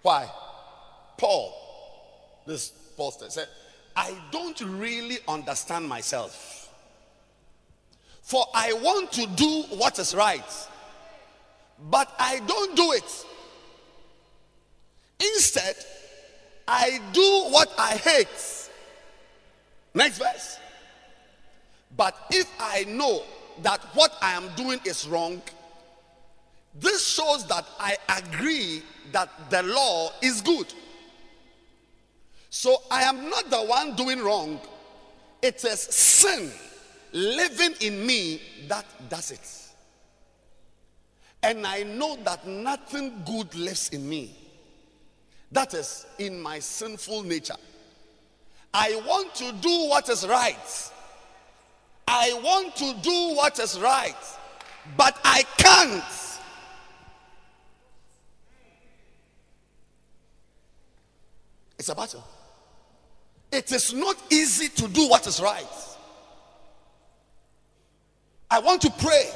[0.02, 0.30] Why?
[1.16, 1.54] Paul
[2.46, 3.48] This said, said,
[3.98, 6.72] I don't really understand myself.
[8.22, 10.68] For I want to do what is right,
[11.90, 13.26] but I don't do it.
[15.18, 15.74] Instead,
[16.68, 18.70] I do what I hate.
[19.94, 20.58] Next verse.
[21.96, 23.24] But if I know
[23.62, 25.42] that what I am doing is wrong,
[26.72, 30.72] this shows that I agree that the law is good.
[32.50, 34.60] So I am not the one doing wrong.
[35.42, 36.50] It is sin
[37.12, 39.64] living in me that does it.
[41.42, 44.34] And I know that nothing good lives in me.
[45.52, 47.54] That is in my sinful nature.
[48.74, 50.90] I want to do what is right.
[52.06, 54.16] I want to do what is right,
[54.96, 56.04] but I can't.
[61.78, 62.24] It's a battle.
[63.50, 65.66] It is not easy to do what is right.
[68.50, 69.30] I want to pray.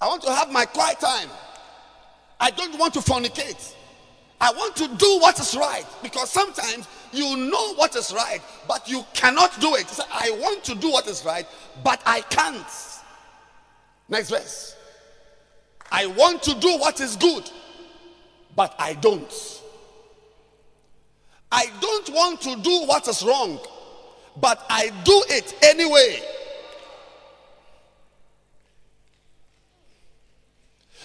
[0.00, 1.28] I want to have my quiet time.
[2.40, 3.74] I don't want to fornicate.
[4.40, 8.88] I want to do what is right because sometimes you know what is right, but
[8.88, 9.86] you cannot do it.
[9.86, 11.46] Say, I want to do what is right,
[11.84, 12.66] but I can't.
[14.08, 14.76] Next verse.
[15.92, 17.48] I want to do what is good,
[18.56, 19.61] but I don't.
[21.52, 23.60] I don't want to do what is wrong,
[24.40, 26.20] but I do it anyway.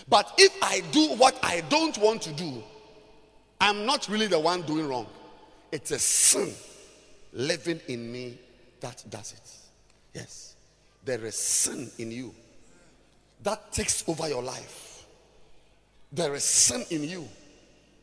[0.09, 2.63] But if I do what I don't want to do,
[3.59, 5.07] I'm not really the one doing wrong.
[5.71, 6.53] It's a sin
[7.33, 8.37] living in me
[8.79, 10.17] that does it.
[10.17, 10.55] Yes.
[11.03, 12.33] There is sin in you
[13.43, 15.05] that takes over your life.
[16.11, 17.27] There is sin in you.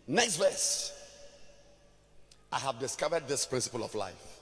[0.06, 0.93] Next verse.
[2.54, 4.40] I have discovered this principle of life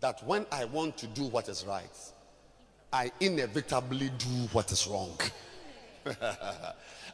[0.00, 1.96] that when I want to do what is right,
[2.92, 5.16] I inevitably do what is wrong.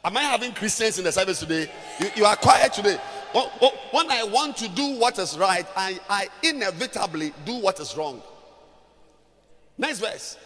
[0.03, 1.69] Am I having Christians in the service today?
[1.99, 2.99] You, you are quiet today.
[3.35, 7.79] Oh, oh, when I want to do what is right, I, I inevitably do what
[7.79, 8.23] is wrong.
[9.77, 10.39] Next verse.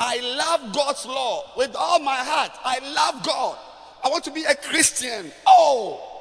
[0.00, 2.50] I love God's law with all my heart.
[2.64, 3.56] I love God.
[4.02, 5.30] I want to be a Christian.
[5.46, 6.13] Oh,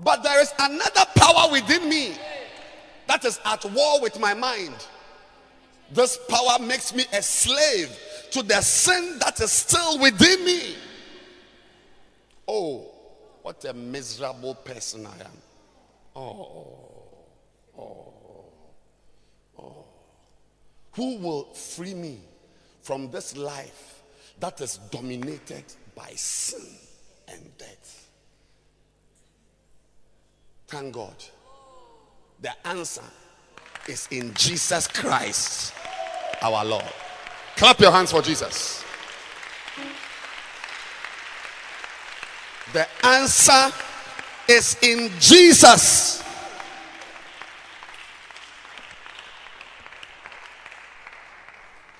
[0.00, 2.14] but there is another power within me
[3.06, 4.74] that is at war with my mind.
[5.90, 7.96] This power makes me a slave
[8.32, 10.74] to the sin that is still within me.
[12.46, 12.86] Oh,
[13.42, 15.32] what a miserable person I am.
[16.14, 16.76] Oh,
[17.78, 18.12] oh,
[19.58, 19.84] oh.
[20.92, 22.20] Who will free me
[22.82, 24.02] from this life
[24.40, 26.66] that is dominated by sin
[27.28, 28.07] and death?
[30.68, 31.14] Thank God.
[32.40, 33.02] The answer
[33.88, 35.72] is in Jesus Christ,
[36.42, 36.84] our Lord.
[37.56, 38.84] Clap your hands for Jesus.
[42.72, 43.74] The answer
[44.46, 46.22] is in Jesus.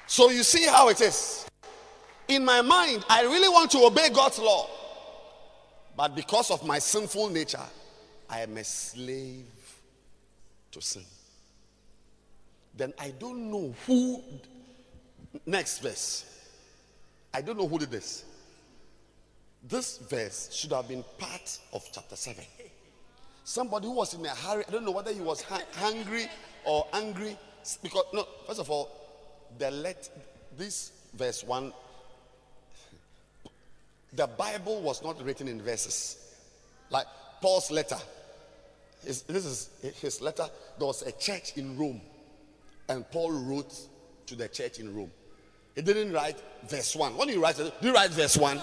[0.06, 1.46] So you see how it is.
[2.28, 4.68] In my mind, I really want to obey God's law.
[5.96, 7.64] But because of my sinful nature,
[8.30, 9.46] I am a slave
[10.72, 11.04] to sin.
[12.76, 14.22] Then I don't know who.
[15.46, 16.24] Next verse.
[17.32, 18.24] I don't know who did this.
[19.66, 22.44] This verse should have been part of chapter 7.
[23.44, 26.26] Somebody who was in a hurry, I don't know whether he was ha- hungry
[26.64, 27.36] or angry.
[27.82, 28.90] Because, no, first of all,
[29.58, 30.08] the let
[30.56, 31.72] this verse 1,
[34.12, 36.34] the Bible was not written in verses.
[36.90, 37.06] Like
[37.40, 37.98] Paul's letter.
[39.04, 39.70] His, this is
[40.00, 40.46] his letter.
[40.78, 42.00] There was a church in Rome,
[42.88, 43.74] and Paul wrote
[44.26, 45.10] to the church in Rome.
[45.74, 46.36] He didn't write
[46.68, 47.16] verse 1.
[47.16, 48.60] When you write, do you write verse 1?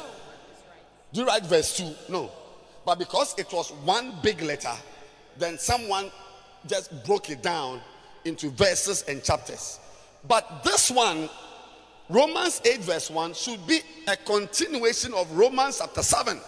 [1.14, 2.12] Do you write verse 2?
[2.12, 2.30] No.
[2.86, 4.74] But because it was one big letter,
[5.38, 6.12] then someone
[6.68, 7.82] just broke it down
[8.26, 9.80] into verses and chapters.
[10.28, 11.30] But this one,
[12.10, 16.40] Romans 8, verse 1, should be a continuation of Romans chapter 7.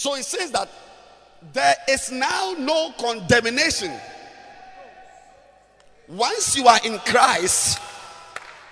[0.00, 0.66] So it says that
[1.52, 3.92] there is now no condemnation.
[6.08, 7.78] Once you are in Christ,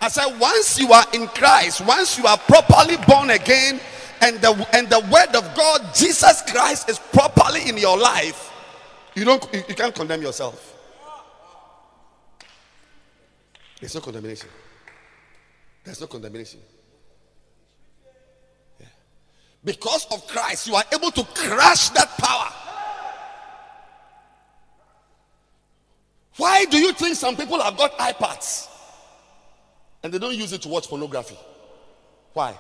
[0.01, 3.79] I said, once you are in Christ, once you are properly born again,
[4.23, 8.51] and the and the word of God, Jesus Christ, is properly in your life,
[9.15, 10.79] you don't you, can't condemn yourself.
[13.79, 14.49] There's no condemnation.
[15.85, 16.61] There's no condemnation.
[19.65, 22.53] Because of Christ, you are able to crush that power.
[26.37, 28.69] Why do you think some people have got iPads
[30.03, 31.37] and they don't use it to watch pornography?
[32.33, 32.57] Why?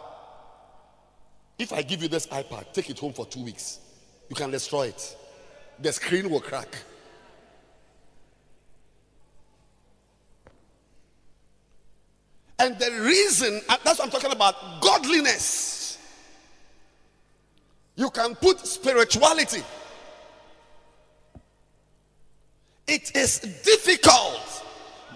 [1.58, 3.78] If I give you this iPad, take it home for two weeks,
[4.28, 5.16] you can destroy it.
[5.78, 6.76] The screen will crack.
[12.58, 15.77] And the reason, that's what I'm talking about godliness.
[17.98, 19.60] You can put spirituality.
[22.86, 24.64] It is difficult,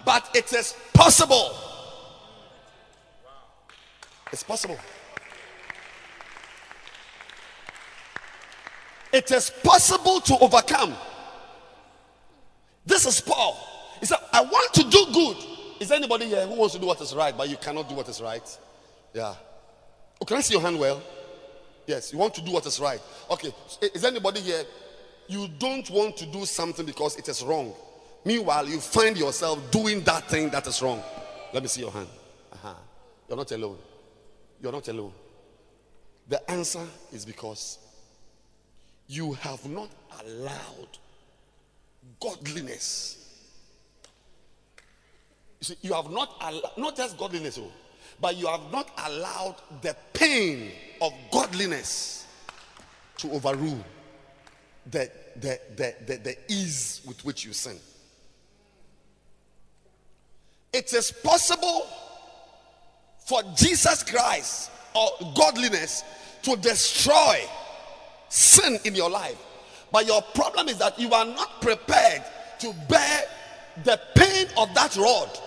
[0.03, 1.55] but it is possible.
[4.33, 4.77] It's possible.
[9.13, 10.93] It is possible to overcome.
[12.85, 13.57] This is Paul.
[14.01, 15.37] He said, I want to do good.
[15.79, 17.95] Is there anybody here who wants to do what is right, but you cannot do
[17.95, 18.59] what is right?
[19.13, 19.35] Yeah.
[20.21, 21.01] Oh, can I see your hand well?
[21.85, 23.01] Yes, you want to do what is right.
[23.29, 23.53] Okay.
[23.93, 24.63] Is anybody here?
[25.27, 27.73] You don't want to do something because it is wrong.
[28.25, 31.01] Meanwhile, you find yourself doing that thing that is wrong.
[31.53, 32.07] Let me see your hand.
[32.53, 32.73] Uh-huh.
[33.27, 33.77] You're not alone.
[34.61, 35.11] You're not alone.
[36.29, 37.79] The answer is because
[39.07, 39.89] you have not
[40.23, 40.97] allowed
[42.19, 43.19] godliness.
[45.59, 47.71] You see, you have not allowed, not just godliness, oh,
[48.21, 50.71] but you have not allowed the pain
[51.03, 52.25] of godliness
[53.17, 53.83] to overrule
[54.89, 57.77] the, the, the, the, the ease with which you sin.
[60.71, 61.87] It is possible
[63.25, 66.03] for Jesus Christ or godliness
[66.43, 67.41] to destroy
[68.29, 69.37] sin in your life.
[69.91, 72.23] But your problem is that you are not prepared
[72.59, 73.23] to bear
[73.83, 75.37] the pain of that rod.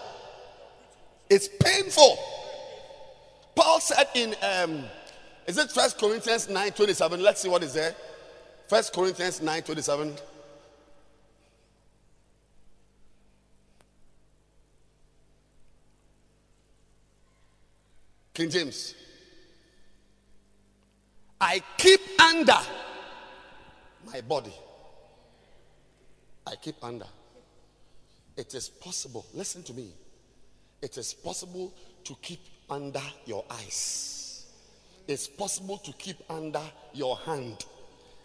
[1.31, 2.19] It's painful.
[3.55, 4.85] Paul said in um,
[5.47, 7.23] is it First Corinthians 9 27?
[7.23, 7.95] Let's see what is there.
[8.69, 10.17] First Corinthians 9 27.
[18.35, 18.95] King James.
[21.41, 22.59] I keep under
[24.05, 24.53] my body.
[26.47, 27.07] I keep under.
[28.37, 29.25] It is possible.
[29.33, 29.93] Listen to me.
[30.83, 31.73] It is possible
[32.05, 34.16] to keep under your eyes.
[35.09, 37.65] It's possible to keep under your hand.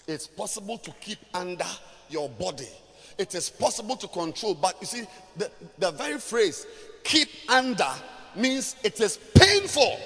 [0.07, 1.65] It's possible to keep under
[2.09, 2.69] your body.
[3.17, 4.55] It is possible to control.
[4.55, 5.03] But you see,
[5.37, 6.65] the, the very phrase
[7.03, 7.91] keep under
[8.35, 9.99] means it is painful.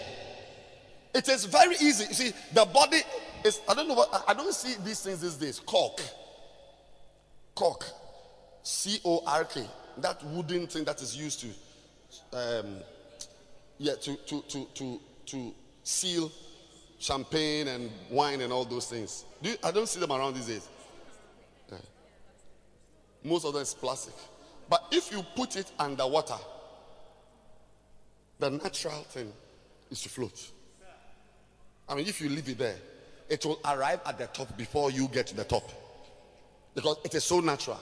[1.13, 2.05] It is very easy.
[2.05, 2.99] You see, the body
[3.45, 5.59] is, I don't know what, I don't see these things these days.
[5.59, 6.01] Cork.
[7.53, 7.85] Cork.
[8.63, 9.65] C O R K.
[9.99, 11.47] That wooden thing that is used to,
[12.37, 12.77] um,
[13.77, 15.53] yeah, to, to, to, to, to
[15.83, 16.29] seal
[17.05, 19.25] champagne and wine and all those things.
[19.41, 20.67] Do you, I don't see them around these days.
[21.71, 21.77] Yeah.
[23.23, 24.15] Most of them is plastic.
[24.67, 26.37] But if you put it underwater,
[28.39, 29.31] the natural thing
[29.91, 30.51] is to float.
[31.87, 32.77] I mean, if you leave it there,
[33.29, 35.69] it will arrive at the top before you get to the top.
[36.73, 37.79] Because it is so natural.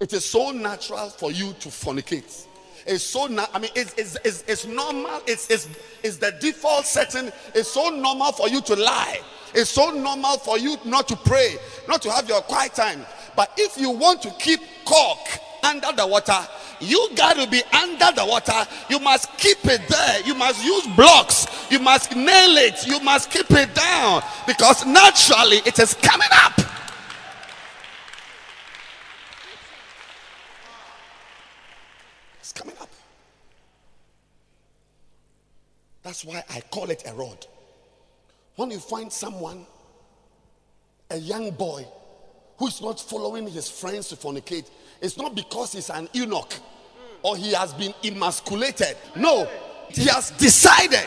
[0.00, 2.46] It is so natural for you to fornicate.
[2.86, 5.20] It's so, I mean, it's, it's, it's, it's normal.
[5.26, 5.68] It's, it's,
[6.02, 7.30] it's the default setting.
[7.54, 9.20] It's so normal for you to lie.
[9.54, 11.56] It's so normal for you not to pray,
[11.88, 13.04] not to have your quiet time.
[13.36, 15.18] But if you want to keep cork
[15.62, 16.38] under the water,
[16.80, 18.66] you got to be under the water.
[18.88, 20.20] You must keep it there.
[20.24, 21.46] You must use blocks.
[21.70, 22.86] You must nail it.
[22.86, 26.69] You must keep it down because naturally it is coming up.
[32.60, 32.90] Coming up.
[36.02, 37.46] That's why I call it a rod.
[38.56, 39.66] When you find someone,
[41.10, 41.86] a young boy,
[42.58, 44.68] who is not following his friends to fornicate,
[45.00, 46.52] it's not because he's an eunuch
[47.22, 48.96] or he has been emasculated.
[49.16, 49.48] No,
[49.88, 51.06] he has decided.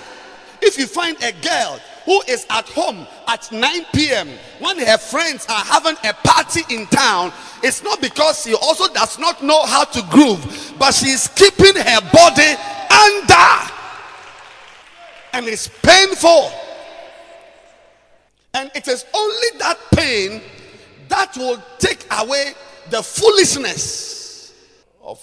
[0.65, 4.29] If you find a girl who is at home at 9 p.m.
[4.59, 9.19] when her friends are having a party in town, it's not because she also does
[9.19, 12.55] not know how to groove, but she is keeping her body
[12.89, 13.71] under.
[15.33, 16.51] And it's painful.
[18.53, 20.41] And it is only that pain
[21.09, 22.53] that will take away
[22.89, 24.53] the foolishness
[25.01, 25.19] of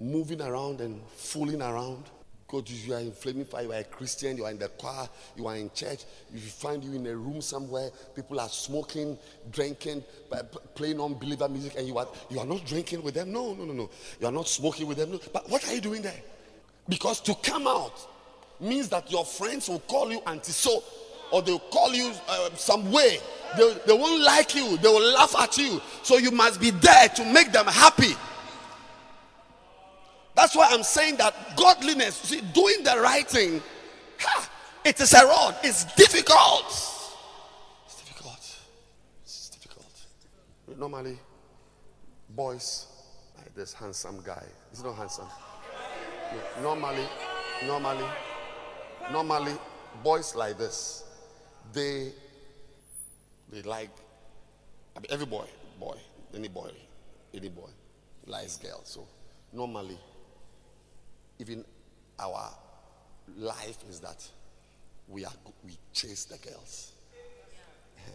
[0.00, 2.04] moving around and fooling around.
[2.46, 5.08] God, you are in flaming fire, you are a Christian, you are in the choir,
[5.36, 6.04] you are in church.
[6.32, 9.18] If you find you in a room somewhere, people are smoking,
[9.50, 10.04] drinking,
[10.74, 13.32] playing unbeliever music, and you are you are not drinking with them.
[13.32, 13.90] No, no, no, no.
[14.20, 15.12] You are not smoking with them.
[15.12, 15.20] No.
[15.32, 16.20] But what are you doing there?
[16.88, 18.06] Because to come out
[18.60, 20.82] means that your friends will call you anti so
[21.32, 23.18] or they'll call you uh, some way.
[23.56, 25.80] They, they won't like you, they will laugh at you.
[26.02, 28.14] So you must be there to make them happy.
[30.34, 33.62] That's why I'm saying that godliness, see, doing the right thing,
[34.18, 34.50] ha,
[34.84, 35.56] it is a rod.
[35.62, 36.66] It's difficult.
[37.86, 38.56] It's difficult.
[39.22, 39.86] It's difficult.
[40.76, 41.18] Normally,
[42.30, 42.86] boys
[43.38, 44.44] like this handsome guy.
[44.70, 45.28] He's not handsome.
[46.60, 47.06] No, Normally,
[47.64, 48.06] normally,
[49.12, 49.52] normally,
[50.02, 51.04] boys like this,
[51.72, 52.12] they
[53.50, 53.90] they like
[54.96, 55.46] I mean, every boy,
[55.78, 55.96] boy,
[56.34, 56.70] any boy,
[57.32, 57.70] any boy
[58.26, 58.82] likes girls.
[58.84, 59.06] So
[59.52, 59.98] normally,
[61.38, 61.64] even
[62.18, 62.50] our
[63.36, 64.26] life is that
[65.08, 65.32] we are
[65.64, 66.92] we chase the girls.
[67.96, 68.10] Eh,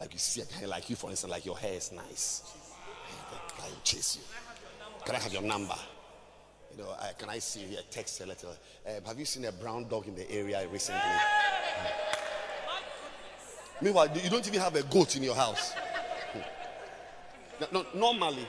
[0.00, 2.42] Like you see a like you, for instance, like your hair is nice.
[2.48, 5.04] Eh, will chase you.
[5.04, 5.76] Can I have your number?
[6.76, 7.78] You know, can I see you?
[7.90, 8.48] Text a letter.
[8.86, 11.00] Uh, have you seen a brown dog in the area recently?
[13.80, 15.72] Meanwhile, you don't even have a goat in your house.
[17.60, 18.46] No, no, normally,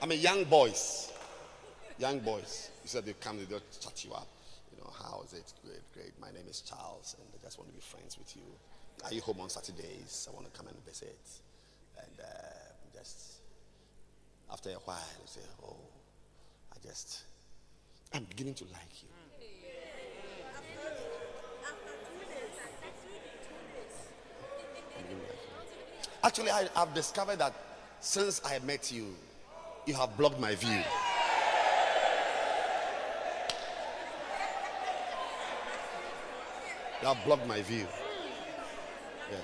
[0.00, 1.12] I mean, young boys,
[1.98, 4.26] young boys, you said they come, they just chat you up.
[4.72, 5.52] You know, how is it?
[5.62, 6.18] Great, great.
[6.18, 8.42] My name is Charles, and I just want to be friends with you.
[9.04, 10.26] Are you home on Saturdays?
[10.30, 11.18] I want to come and visit.
[11.98, 13.42] And uh, just
[14.50, 15.76] after a while, you say, Oh,
[16.72, 17.24] I just,
[18.14, 19.08] I'm beginning to like you.
[26.24, 27.52] Actually, I, I've discovered that
[28.00, 29.14] since I met you,
[29.84, 30.82] you have blocked my view.
[37.02, 37.86] Have blocked my view.
[39.30, 39.40] Yes.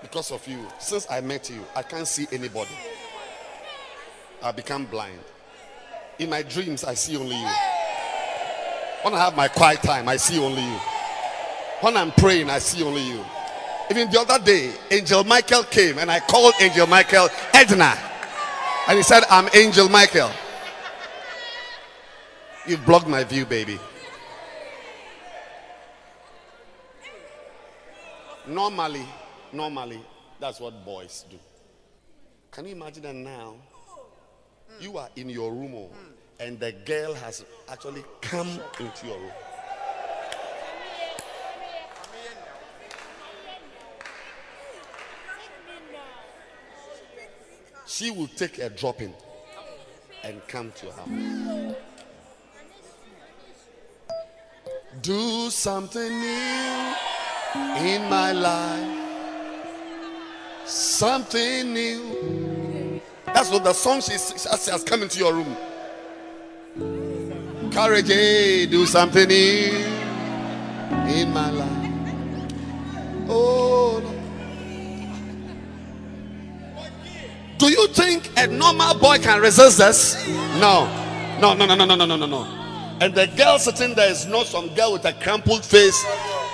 [0.00, 2.70] Because of you, since I met you, I can't see anybody.
[4.42, 5.20] I become blind.
[6.18, 7.48] In my dreams, I see only you.
[9.02, 10.80] When I have my quiet time, I see only you.
[11.80, 13.24] When I'm praying, I see only you.
[13.90, 17.94] Even the other day, Angel Michael came and I called Angel Michael Edna.
[18.88, 20.30] And he said, I'm Angel Michael.
[22.66, 23.78] You've blocked my view, baby.
[28.50, 29.06] Normally,
[29.52, 30.00] normally,
[30.40, 31.36] that's what boys do.
[32.50, 33.54] Can you imagine that now?
[34.80, 35.90] You are in your room oh,
[36.40, 38.48] and the girl has actually come
[38.80, 39.30] into your room.
[47.86, 49.14] She will take a dropping
[50.24, 51.76] and come to your house.
[55.02, 57.09] Do something new
[57.54, 58.98] in my life.
[60.64, 63.00] Something new.
[63.26, 65.56] That's what the song she, she has come into your room.
[67.72, 69.70] Courage, hey, do something new
[71.08, 71.68] in my life.
[73.28, 74.10] Oh, no.
[77.58, 80.28] Do you think a normal boy can resist this?
[80.58, 80.86] No.
[81.40, 82.44] No, no, no, no, no, no, no, no.
[83.00, 86.04] And the girl sitting there is not some girl with a crumpled face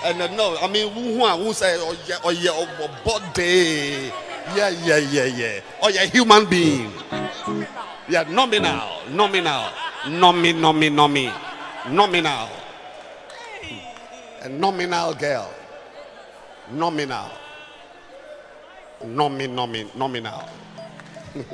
[0.07, 2.89] and uh, no, I mean, who who- who say, oh yeah, oh yeah, oh, oh,
[3.05, 4.13] body.
[4.55, 5.61] Yeah, yeah, yeah, yeah.
[5.83, 6.93] Oh yeah, human being.
[8.09, 9.71] Yeah, nominal, nominal,
[10.07, 11.33] nomi, nomi, nomi,
[11.91, 12.49] nominal.
[14.43, 15.51] A nominal girl.
[16.71, 17.31] Nominal.
[19.05, 20.49] Nomi, nomi, nominal.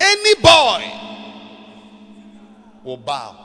[0.00, 1.11] Any boy
[2.84, 3.36] will bow.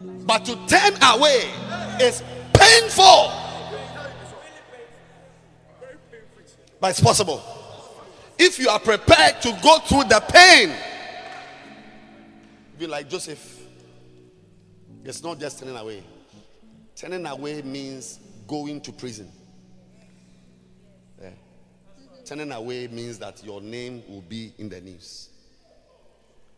[0.00, 1.48] But to turn away
[2.00, 2.22] is
[2.52, 3.32] painful.
[6.80, 7.42] But it's possible.
[8.38, 10.72] If you are prepared to go through the pain,
[12.78, 13.60] be like Joseph.
[15.04, 16.02] It's not just turning away.
[16.96, 19.30] Turning away means going to prison.
[21.20, 21.30] Yeah.
[22.24, 25.31] Turning away means that your name will be in the news.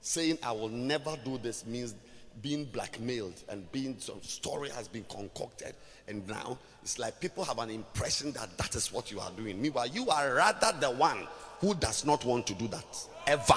[0.07, 1.94] Saying I will never do this means
[2.42, 5.74] being blackmailed and being some story has been concocted.
[6.09, 9.62] And now it's like people have an impression that that is what you are doing.
[9.62, 11.26] Meanwhile you are rather the one
[11.59, 12.84] who does not want to do that
[13.26, 13.55] ever.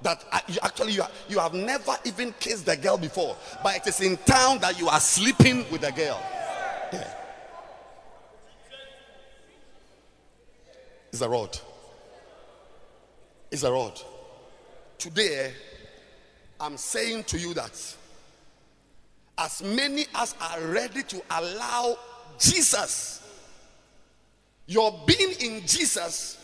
[0.00, 3.86] That uh, actually you, are, you have never even kissed the girl before but it
[3.86, 6.22] is in town that you are sleeping with the girl.
[6.90, 7.14] Yeah.
[11.12, 11.58] it's a rod.
[13.50, 14.00] It's a rod
[15.00, 15.52] today
[16.60, 17.96] i'm saying to you that
[19.38, 21.96] as many as are ready to allow
[22.38, 23.22] jesus
[24.66, 26.36] your being in jesus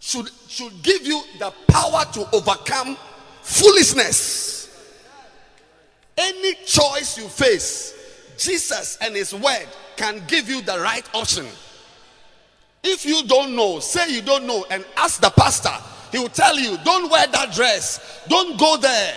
[0.00, 2.96] should should give you the power to overcome
[3.42, 4.58] foolishness
[6.18, 7.94] Any choice you face,
[8.36, 11.46] Jesus and His Word can give you the right option.
[12.82, 15.72] If you don't know, say you don't know and ask the pastor.
[16.10, 19.14] He will tell you, don't wear that dress, don't go there,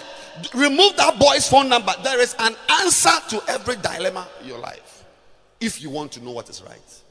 [0.54, 1.94] remove that boy's phone number.
[2.04, 5.04] There is an answer to every dilemma in your life
[5.60, 7.02] if you want to know what is right.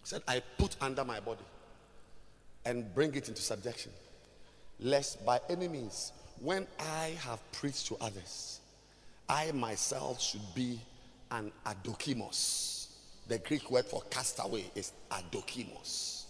[0.00, 1.44] He said, I put under my body
[2.64, 3.92] and bring it into subjection,
[4.78, 8.60] lest by any means, when I have preached to others,
[9.28, 10.80] I myself should be
[11.30, 12.81] an adokimos.
[13.32, 16.24] The Greek word for castaway is adokimos.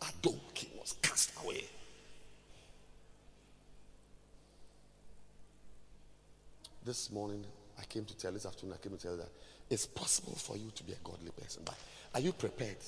[0.00, 1.62] Adokimos, castaway.
[6.82, 7.44] This morning,
[7.78, 9.28] I came to tell this afternoon, I came to tell you that
[9.68, 11.74] it's possible for you to be a godly person, but
[12.14, 12.78] are you prepared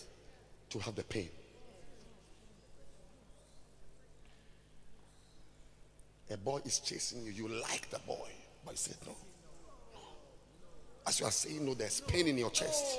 [0.70, 1.28] to have the pain?
[6.30, 8.30] A boy is chasing you, you like the boy,
[8.64, 9.12] but you said no.
[9.12, 9.27] no.
[11.06, 12.98] As you are saying no, there's pain in your chest.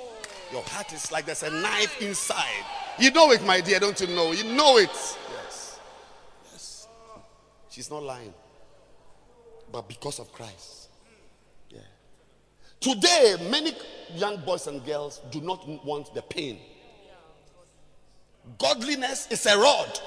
[0.51, 2.65] Your heart is like there's a knife inside.
[2.97, 4.31] You know it, my dear, don't you know?
[4.31, 4.89] You know it.
[4.89, 5.79] Yes.
[6.51, 6.87] Yes.
[7.69, 8.33] She's not lying.
[9.71, 10.89] But because of Christ.
[11.69, 11.79] Yeah.
[12.79, 13.73] Today, many
[14.15, 16.59] young boys and girls do not want the pain.
[18.57, 19.99] Godliness is a rod.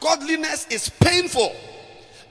[0.00, 1.54] Godliness is painful.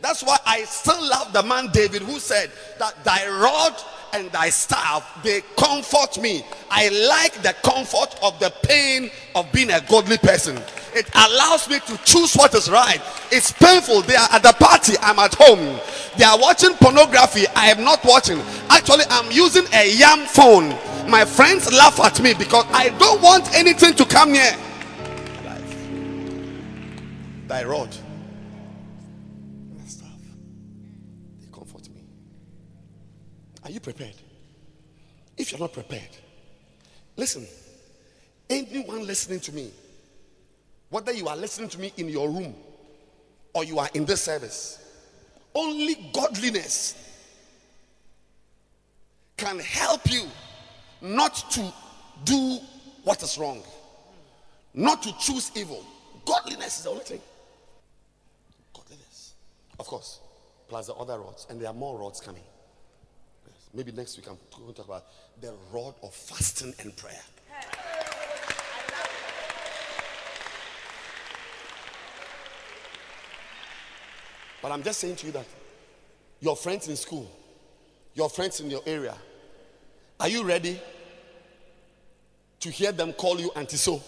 [0.02, 2.50] That's why I still love the man David who said
[2.80, 3.76] that thy rod
[4.14, 6.44] and thy staff they comfort me.
[6.72, 10.58] I like the comfort of the pain of being a godly person.
[10.94, 13.00] It allows me to choose what is right.
[13.32, 14.02] It's painful.
[14.02, 14.96] They are at the party.
[15.02, 15.80] I'm at home.
[16.18, 17.46] They are watching pornography.
[17.56, 18.42] I am not watching.
[18.70, 20.70] Actually, I'm using a yam phone.
[21.10, 24.58] My friends laugh at me because I don't want anything to come near
[27.48, 27.94] thy rod
[33.64, 34.16] are you prepared
[35.38, 36.10] if you're not prepared
[37.18, 37.46] listen
[38.50, 39.72] anyone listening to me
[40.90, 42.54] whether you are listening to me in your room
[43.54, 44.80] or you are in this service
[45.56, 46.96] only godliness
[49.38, 50.24] can help you
[51.02, 51.74] not to
[52.24, 52.60] do
[53.04, 53.62] what is wrong
[54.74, 55.86] not to choose evil
[56.26, 57.22] godliness is the only thing
[58.74, 59.34] Godliness.
[59.80, 60.20] Of course.
[60.68, 61.48] Plus the other rods.
[61.50, 62.44] And there are more rods coming.
[63.74, 65.06] Maybe next week I'm going to talk about
[65.40, 67.22] the rod of fasting and prayer.
[74.62, 75.46] But I'm just saying to you that
[76.40, 77.32] your friends in school,
[78.14, 79.16] your friends in your area,
[80.20, 80.80] are you ready
[82.60, 84.04] to hear them call you anti so?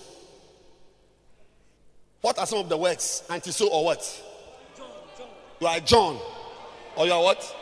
[2.21, 3.23] What are some of the words?
[3.29, 4.23] Anti so or what?
[5.59, 6.19] You are John.
[6.95, 7.55] Or you are what?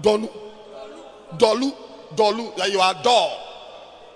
[0.00, 0.47] Dolu.
[1.36, 1.74] Dolu.
[2.14, 2.56] Dolu.
[2.56, 3.44] Like you are a doll.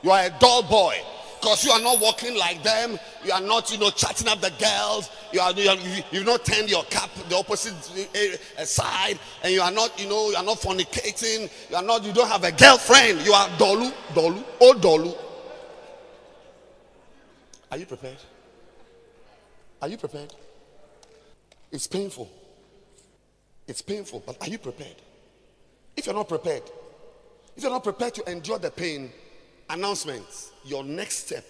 [0.03, 0.97] You are a doll boy.
[1.41, 2.99] Because you are not walking like them.
[3.25, 5.11] You are not, you know, chatting up the girls.
[5.33, 5.77] You are, you are
[6.13, 9.19] you've not turned your cap the opposite uh, side.
[9.43, 11.51] And you are not, you know, you are not fornicating.
[11.69, 13.23] You are not, you don't have a girlfriend.
[13.27, 13.93] You are Dolu.
[14.15, 14.45] Dolu.
[14.61, 15.17] Oh, Dolu.
[17.73, 18.19] Are you prepared?
[19.81, 20.33] Are you prepared?
[21.73, 22.31] It's painful.
[23.67, 24.97] It's painful, but are you prepared?
[25.97, 26.63] If you're not prepared,
[27.57, 29.11] if you're not prepared to endure the pain,
[29.71, 31.45] announcements, your next step,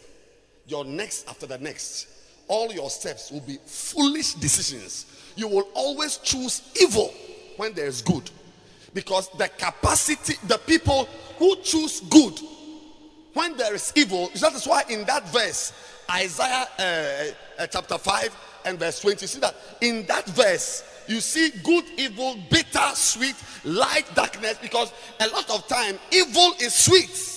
[0.66, 2.06] your next after the next,
[2.48, 5.06] all your steps will be foolish decisions.
[5.36, 7.12] You will always choose evil
[7.56, 8.30] when there is good.
[8.94, 11.08] Because the capacity, the people
[11.38, 12.38] who choose good
[13.32, 15.72] when there is evil, that is why in that verse,
[16.10, 21.50] Isaiah uh, uh, chapter 5 and verse 20, see that in that verse, you see
[21.62, 27.28] good, evil, bitter, sweet, light, darkness, because a lot of time evil is sweet.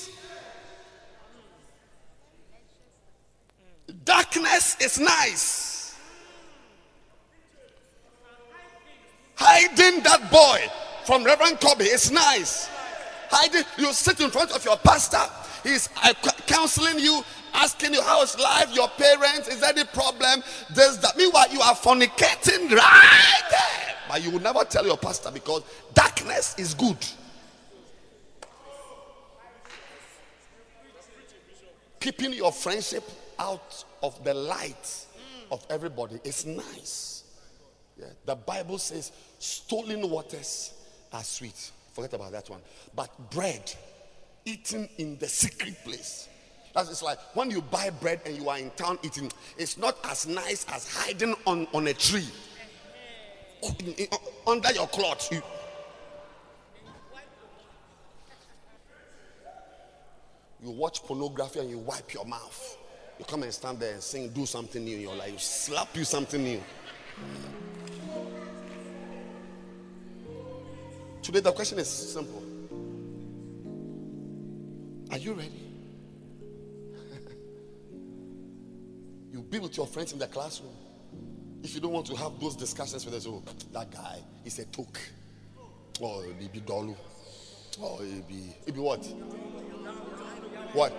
[4.04, 5.96] Darkness is nice.
[9.36, 10.62] Hiding that boy
[11.06, 12.70] from Reverend Kobe is nice.
[13.30, 15.22] Hiding, you sit in front of your pastor,
[15.64, 16.14] he's uh,
[16.46, 17.24] counseling you,
[17.56, 20.44] asking you how's life, your parents, is there any problem?
[20.74, 21.18] There's that.
[21.18, 23.96] Meanwhile, you are fornicating right there.
[24.08, 25.64] But you will never tell your pastor because
[25.94, 26.98] darkness is good.
[32.00, 33.04] Keeping your friendship
[33.40, 35.06] out of the light
[35.52, 37.24] of everybody is nice.
[38.00, 38.08] Yeah.
[38.26, 40.74] The Bible says stolen waters
[41.12, 41.72] are sweet.
[41.94, 42.62] Forget about that one.
[42.96, 43.74] But bread
[44.44, 46.30] eaten in the secret place
[46.76, 49.98] that's it's like when you buy bread and you are in town eating, it's not
[50.12, 52.28] as nice as hiding on, on a tree.
[53.64, 53.74] Oh,
[54.46, 55.32] under your cloth.
[55.32, 55.42] You,
[60.62, 62.78] you watch pornography and you wipe your mouth.
[63.18, 65.40] You come and stand there and sing, do something new in your life.
[65.40, 66.62] Slap you something new.
[71.22, 72.44] Today, the question is simple
[75.10, 75.65] Are you ready?
[79.36, 80.72] You be with your friends in the classroom.
[81.62, 83.44] If you don't want to have those discussions with us, oh,
[83.74, 84.98] that guy is a took.
[86.02, 86.96] Oh, he be dolu.
[87.82, 89.04] Oh, he be, he be what?
[90.72, 90.94] What?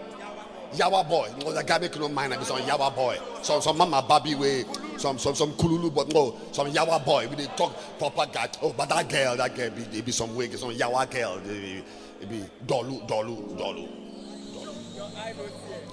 [0.74, 1.32] Yawa boy.
[1.40, 2.34] No, the guy make no mind.
[2.34, 3.16] I be some Yawa boy.
[3.40, 4.64] Some some mama baby way.
[4.98, 7.28] Some some some kululu, but no, some Yawa boy.
[7.28, 8.50] We they talk proper guy.
[8.60, 10.50] Oh, but that girl, that girl be they be some way.
[10.50, 11.38] Some Yawa girl.
[11.38, 11.82] They
[12.20, 13.88] be, be dolu, dolu, dolu.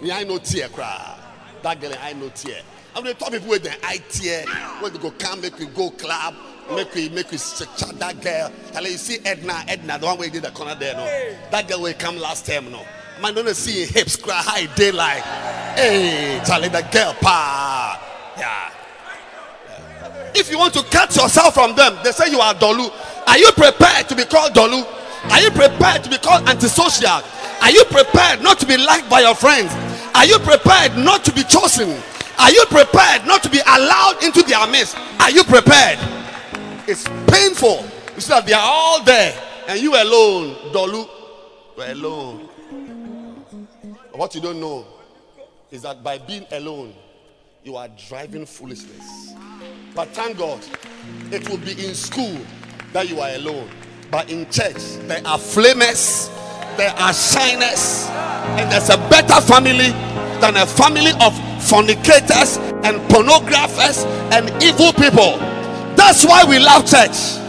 [0.02, 1.23] Me, I know tear cry.
[1.64, 2.62] That girl, I know tear.
[2.94, 4.46] I'm gonna talk people with the eye tear.
[4.82, 6.36] When we go come, make we go club,
[6.76, 8.52] make we make we chat that girl.
[8.74, 11.06] Tell you see Edna, Edna, the one where did the corner there, no.
[11.52, 12.86] That girl will come last time, no.
[13.22, 15.24] Man, don't see hips cry high daylight.
[15.78, 17.98] hey, Charlie, the girl, pa,
[18.38, 18.72] yeah.
[20.36, 22.92] If you want to cut yourself from them, they say you are Dolu.
[23.26, 24.86] Are you prepared to be called Dolu?
[25.32, 27.22] Are you prepared to be called antisocial?
[27.62, 29.72] Are you prepared not to be liked by your friends?
[30.16, 32.02] Are you prepared not to be chosen?
[32.40, 34.98] Are you prepared not to be allowed into their midst?
[35.20, 36.00] Are you prepared?
[36.88, 37.86] It's painful.
[38.16, 39.34] You see that they are all there
[39.68, 41.10] and you alone, Dolu.
[41.78, 42.50] You're alone.
[44.14, 44.86] What you don't know
[45.72, 46.94] is that by being alone,
[47.64, 49.34] you are driving foolishness.
[49.96, 50.64] But thank God,
[51.32, 52.38] it will be in school
[52.92, 53.70] that you are alone.
[54.12, 54.76] But in church,
[55.08, 56.30] there are flamers,
[56.78, 58.08] there are shiners,
[58.60, 59.92] and there's a better family
[60.40, 61.34] than a family of
[61.64, 65.38] fornicators and pornographers and evil people.
[65.96, 67.40] That's why we love church.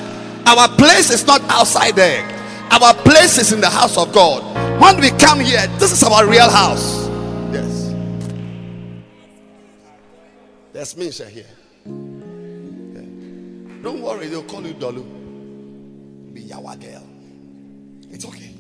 [0.47, 2.23] Our place is not outside there,
[2.71, 4.43] our place is in the house of God.
[4.81, 7.09] When we come here, this is our real house.
[7.53, 7.95] Yes.
[10.73, 11.47] There's Minsha here.
[11.87, 13.01] Yeah.
[13.83, 16.35] Don't worry, they'll call you Dolu.
[16.35, 17.03] Be Yawa girl.
[18.11, 18.54] It's okay.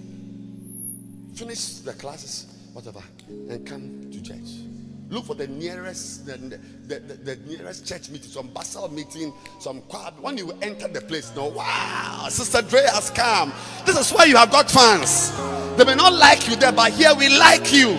[1.34, 4.62] Finish the classes, whatever, and come to church.
[5.10, 9.80] Look for the nearest, the, the, the, the nearest church meeting, some basal meeting, some
[9.82, 10.12] choir.
[10.20, 13.52] When you enter the place, no, wow, Sister Dre has come.
[13.84, 15.30] This is why you have got fans.
[15.76, 17.90] They may not like you there, but here we like you.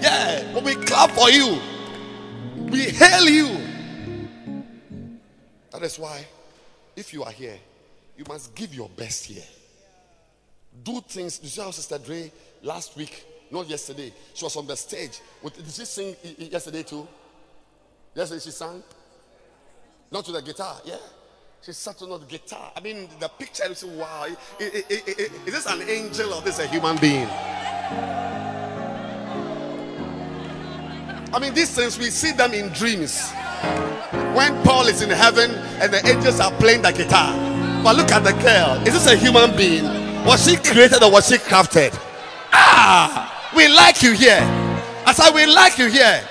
[0.00, 1.58] Yeah, we clap for you.
[2.70, 3.56] We hail you.
[5.70, 6.24] That is why,
[6.96, 7.58] if you are here,
[8.16, 9.44] you must give your best here.
[10.82, 11.40] Do things.
[11.42, 12.30] You see how Sister Dre
[12.62, 15.20] last week, not yesterday, she was on the stage.
[15.42, 17.06] With, did she sing yesterday too?
[18.14, 18.82] Yesterday she sang?
[20.10, 20.96] Not to the guitar, yeah.
[21.62, 22.72] She sat on the guitar.
[22.76, 25.82] I mean, the picture, you say, wow, i- i- i- i- i- is this an
[25.88, 27.28] angel or this a human being?
[31.30, 33.30] I mean, these things, we see them in dreams.
[34.34, 37.34] When Paul is in heaven and the angels are playing the guitar.
[37.82, 38.80] But look at the girl.
[38.86, 39.84] Is this a human being?
[40.24, 41.92] Was she created or was she crafted?
[42.70, 44.40] Ah, we like you here.
[45.06, 46.22] I said, we like you here.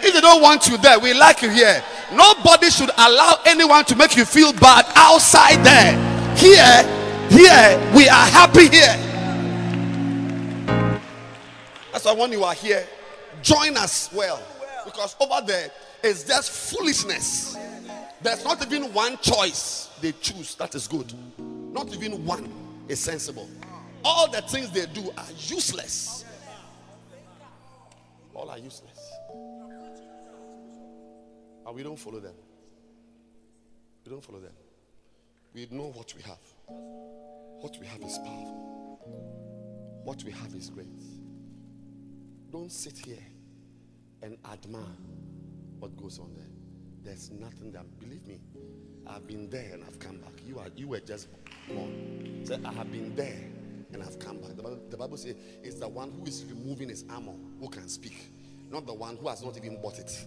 [0.00, 1.82] If they don't want you there, we like you here.
[2.12, 5.92] Nobody should allow anyone to make you feel bad outside there.
[6.36, 6.82] Here,
[7.30, 8.96] here, we are happy here.
[11.92, 12.86] That's why when you are here,
[13.40, 14.42] join us well.
[14.84, 15.70] Because over there
[16.02, 17.56] is just foolishness.
[18.20, 21.12] There's not even one choice they choose that is good.
[21.38, 22.52] Not even one
[22.88, 23.48] is sensible.
[24.04, 26.24] All the things they do are useless.
[28.34, 28.98] All are useless.
[31.66, 32.34] And we don't follow them.
[34.04, 34.52] We don't follow them.
[35.54, 36.38] We know what we have.
[36.66, 39.00] What we have is powerful.
[40.04, 40.86] What we have is great.
[42.50, 43.24] Don't sit here
[44.22, 44.82] and admire
[45.78, 46.44] what goes on there.
[47.02, 48.40] There's nothing that believe me.
[49.06, 50.32] I've been there and I've come back.
[50.46, 51.28] You are you were just
[51.68, 52.42] born.
[52.44, 53.53] Say I have been there
[53.94, 54.56] and I've come back.
[54.56, 57.88] The Bible, the Bible says it's the one who is removing his armor who can
[57.88, 58.30] speak,
[58.70, 60.24] not the one who has not even bought it.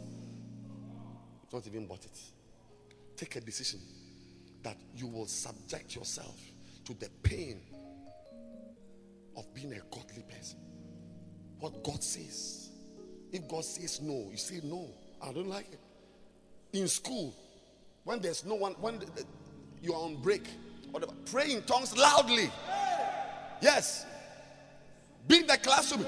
[1.54, 2.20] Not even bought it.
[3.16, 3.80] Take a decision
[4.64, 6.36] that you will subject yourself
[6.86, 7.62] to the pain
[9.36, 10.60] of being a godly person.
[11.60, 12.70] What God says.
[13.32, 14.90] If God says no, you say no.
[15.22, 15.80] I don't like it.
[16.74, 17.36] In school,
[18.04, 19.02] when there's no one, when
[19.82, 20.48] you are on break,
[20.92, 22.50] whatever, pray in tongues loudly.
[23.62, 24.06] Yes.
[25.28, 26.06] Be in the classroom.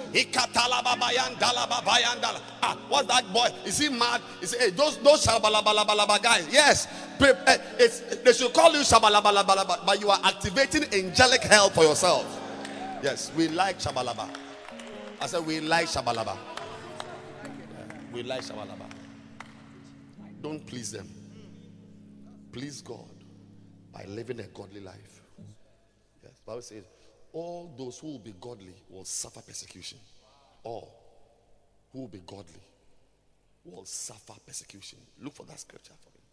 [2.62, 3.50] Ah, what's that boy?
[3.66, 4.22] Is he mad?
[4.42, 6.48] Is hey, those those shabalabalaba guys?
[6.50, 6.88] Yes.
[7.22, 12.26] Eh, it's, they should call you Shabalaba, but you are activating angelic help for yourself.
[13.04, 14.30] Yes, we like Shabalaba.
[15.20, 16.38] I said we like Shabalaba.
[18.14, 18.90] We like Shabalaba.
[20.42, 21.10] Don't please them.
[22.54, 23.10] Please God
[23.92, 25.22] by living a godly life.
[26.24, 26.86] Yes, Bible says
[27.34, 29.98] all those who will be godly will suffer persecution.
[30.64, 30.94] All
[31.92, 32.62] who will be godly
[33.66, 35.00] will suffer persecution.
[35.22, 36.24] Look for that scripture for me.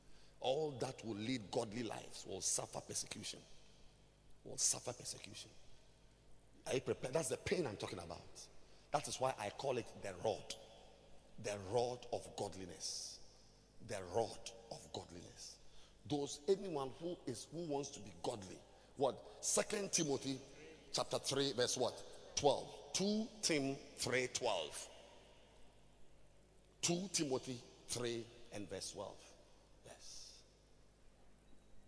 [0.40, 3.40] All that will lead godly lives will suffer persecution.
[4.44, 5.50] Will suffer persecution.
[6.66, 7.14] Are you prepared?
[7.14, 8.20] That's the pain I'm talking about.
[8.92, 10.54] That is why I call it the rod.
[11.44, 13.18] The rod of godliness.
[13.88, 15.56] The rod of godliness.
[16.08, 18.58] Those anyone who is who wants to be godly.
[18.96, 19.16] What?
[19.40, 20.38] Second Timothy
[20.96, 22.02] chapter 3, verse what?
[22.36, 22.64] 12.
[22.94, 24.88] 2 Tim 3 12.
[26.80, 28.24] 2 Timothy 3
[28.54, 29.12] and verse 12.
[29.84, 30.30] Yes.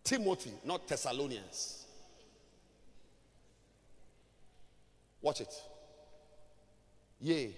[0.05, 1.87] Timothy, not Thessalonians.
[5.23, 5.55] Watch it.
[7.21, 7.57] Yea,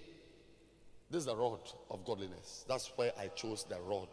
[1.10, 1.60] this is the rod
[1.90, 2.64] of godliness.
[2.68, 4.08] That's why I chose the rod.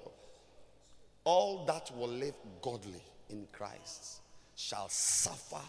[1.24, 4.22] All that will live godly in Christ
[4.56, 5.62] shall suffer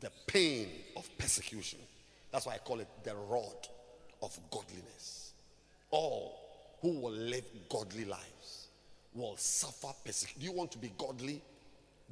[0.00, 1.78] the pain of persecution.
[2.30, 3.68] That's why I call it the rod
[4.22, 5.32] of godliness.
[5.90, 6.38] All
[6.82, 8.68] who will live godly lives
[9.14, 10.40] will suffer persecution.
[10.40, 11.40] Do you want to be godly?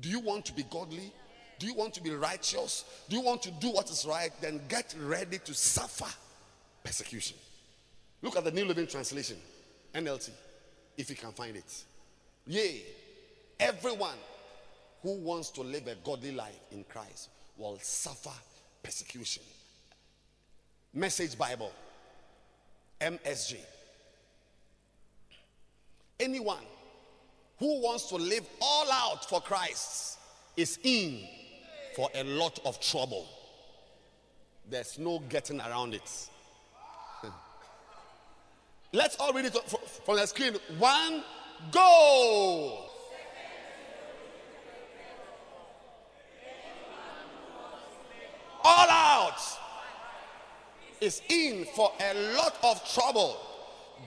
[0.01, 1.13] Do you want to be godly?
[1.59, 2.85] Do you want to be righteous?
[3.09, 4.31] Do you want to do what is right?
[4.41, 6.13] Then get ready to suffer
[6.83, 7.37] persecution.
[8.23, 9.37] Look at the New Living Translation,
[9.95, 10.31] NLT,
[10.97, 11.85] if you can find it.
[12.47, 12.83] Yea,
[13.61, 14.17] everyone
[15.03, 18.31] who wants to live a godly life in Christ will suffer
[18.83, 19.43] persecution.
[20.93, 21.73] Message Bible,
[23.01, 23.57] MSG.
[26.21, 26.65] Anyone
[27.59, 30.19] who wants to live all out for Christ
[30.57, 31.27] is in
[31.97, 33.27] for a lot of trouble.
[34.71, 36.29] There's no getting around it.
[38.93, 39.59] Let's all read it
[40.05, 40.55] from the screen.
[40.79, 41.25] One,
[41.73, 42.94] go.
[48.65, 49.41] All out
[51.01, 53.37] is in for a lot of trouble.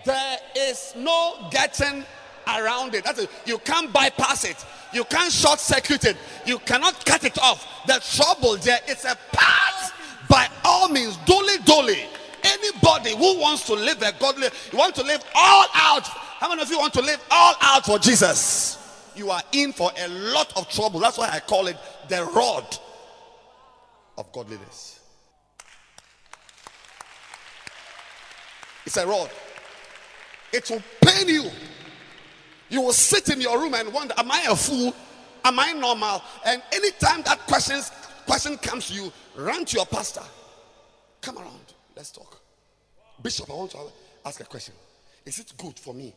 [0.04, 2.04] There is no getting
[2.48, 3.04] around it.
[3.04, 3.28] That's.
[3.46, 4.66] You can't bypass it.
[4.94, 6.18] You can't short circuit it.
[6.46, 7.86] You cannot cut it off.
[7.86, 9.94] The trouble there is a path.
[10.28, 12.04] By all means, dolly dolly.
[12.44, 16.08] Anybody who wants to live a godly, you want to live all out.
[16.08, 19.12] How many of you want to live all out for Jesus?
[19.16, 21.00] You are in for a lot of trouble.
[21.00, 21.78] That's why I call it
[22.08, 22.78] the rod
[24.18, 25.00] of godliness.
[28.86, 29.30] It's a rod.
[30.54, 31.50] It will pain you.
[32.70, 34.94] You will sit in your room and wonder, Am I a fool?
[35.44, 36.22] Am I normal?
[36.46, 37.92] And anytime that questions,
[38.26, 40.24] question comes to you, run to your pastor.
[41.22, 41.74] Come around.
[41.96, 42.42] Let's talk.
[43.22, 43.80] Bishop, I want to
[44.26, 44.74] ask a question.
[45.26, 46.14] Is it good for me?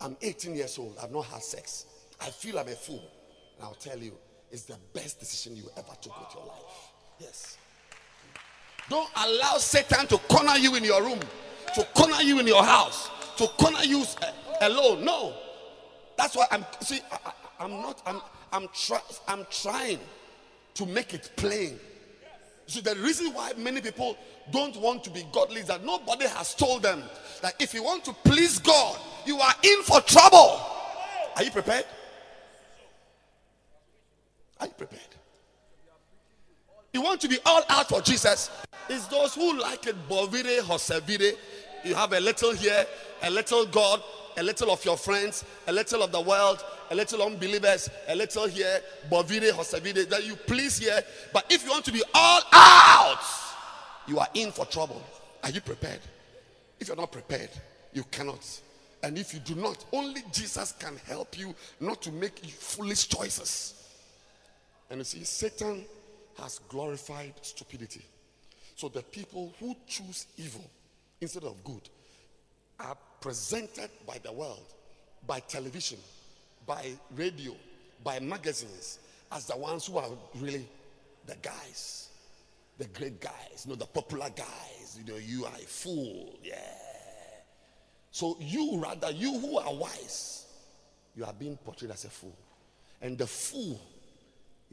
[0.00, 0.96] I'm 18 years old.
[1.02, 1.86] I've not had sex.
[2.20, 3.10] I feel I'm a fool.
[3.56, 4.12] And I'll tell you,
[4.50, 6.93] it's the best decision you ever took with your life.
[7.18, 7.58] Yes.
[8.88, 11.20] Don't allow Satan to corner you in your room,
[11.74, 14.30] to corner you in your house, to corner you uh,
[14.62, 15.04] alone.
[15.04, 15.34] No.
[16.16, 17.00] That's why I'm see,
[17.58, 18.20] I, am not, I'm
[18.52, 19.98] I'm trying I'm trying
[20.74, 21.78] to make it plain.
[22.66, 24.16] See, the reason why many people
[24.50, 27.02] don't want to be godly is that nobody has told them
[27.42, 30.60] that if you want to please God, you are in for trouble.
[31.36, 31.84] Are you prepared?
[34.60, 35.02] Are you prepared?
[36.94, 38.50] You want to be all out for Jesus?
[38.88, 41.32] It's those who like it, bovire, hosevire.
[41.84, 42.86] You have a little here,
[43.20, 44.00] a little God,
[44.36, 48.46] a little of your friends, a little of the world, a little unbelievers, a little
[48.46, 48.80] here,
[49.10, 51.02] bovire, hosevire, that you please here.
[51.32, 53.24] But if you want to be all out,
[54.06, 55.02] you are in for trouble.
[55.42, 56.00] Are you prepared?
[56.78, 57.50] If you're not prepared,
[57.92, 58.60] you cannot.
[59.02, 63.74] And if you do not, only Jesus can help you not to make foolish choices.
[64.90, 65.84] And you see, Satan
[66.38, 68.04] has glorified stupidity.
[68.76, 70.68] So the people who choose evil
[71.20, 71.88] instead of good
[72.80, 74.74] are presented by the world,
[75.26, 75.98] by television,
[76.66, 77.54] by radio,
[78.02, 78.98] by magazines
[79.32, 80.68] as the ones who are really
[81.26, 82.08] the guys,
[82.78, 84.98] the great guys, you know, the popular guys.
[84.98, 86.54] You know, you are a fool, yeah.
[88.10, 90.46] So you rather, you who are wise,
[91.16, 92.36] you are being portrayed as a fool.
[93.00, 93.80] And the fool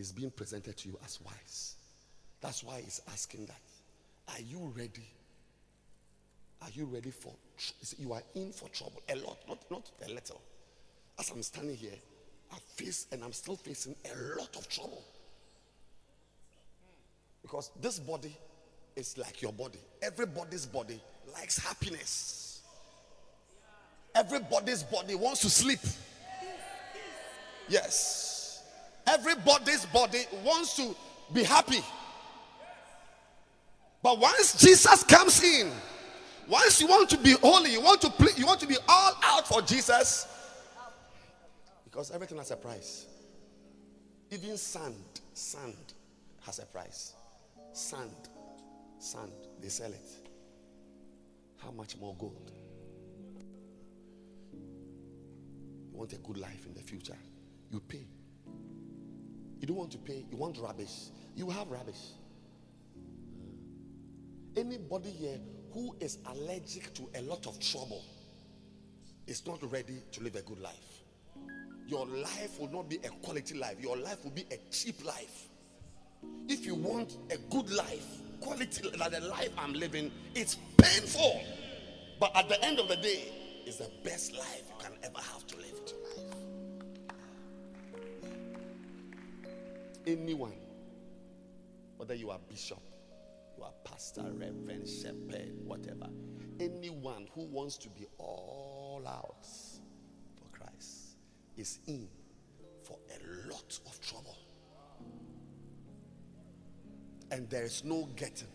[0.01, 1.75] is being presented to you as wise.
[2.41, 3.61] That's why he's asking that.
[4.33, 5.07] Are you ready?
[6.61, 7.33] Are you ready for?
[7.97, 10.41] You are in for trouble a lot, not not a little.
[11.19, 11.97] As I'm standing here,
[12.51, 15.03] I face and I'm still facing a lot of trouble.
[17.41, 18.35] Because this body
[18.95, 19.79] is like your body.
[20.01, 20.99] Everybody's body
[21.33, 22.61] likes happiness.
[24.13, 25.79] Everybody's body wants to sleep.
[27.69, 28.30] Yes.
[29.11, 30.95] Everybody's body wants to
[31.33, 31.81] be happy.
[34.03, 35.71] But once Jesus comes in,
[36.47, 39.47] once you want to be holy, you want to you want to be all out
[39.47, 40.27] for Jesus,
[41.83, 43.05] because everything has a price.
[44.31, 44.95] Even sand,
[45.33, 45.93] sand
[46.45, 47.13] has a price.
[47.73, 48.29] Sand,
[48.99, 49.31] sand,
[49.61, 50.09] they sell it.
[51.57, 52.51] How much more gold?
[54.53, 57.17] You want a good life in the future?
[57.69, 58.07] You pay.
[59.61, 61.09] You don't want to pay, you want rubbish.
[61.35, 62.01] You have rubbish.
[64.57, 65.37] Anybody here
[65.71, 68.03] who is allergic to a lot of trouble
[69.27, 71.03] is not ready to live a good life.
[71.85, 75.47] Your life will not be a quality life, your life will be a cheap life.
[76.47, 78.05] If you want a good life,
[78.41, 81.43] quality like the life I'm living, it's painful.
[82.19, 83.31] But at the end of the day,
[83.65, 85.45] it's the best life you can ever have
[90.11, 90.57] Anyone,
[91.95, 92.81] whether you are bishop,
[93.57, 96.09] you are pastor, reverend, shepherd, whatever,
[96.59, 99.45] anyone who wants to be all out
[100.35, 101.15] for Christ
[101.55, 102.09] is in
[102.83, 104.37] for a lot of trouble.
[107.31, 108.49] And there is no getting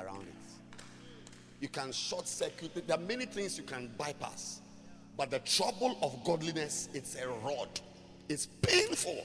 [0.00, 0.84] around it.
[1.60, 2.88] You can short circuit.
[2.88, 4.62] There are many things you can bypass.
[5.16, 7.68] But the trouble of godliness, it's a rod.
[8.28, 9.24] It's painful.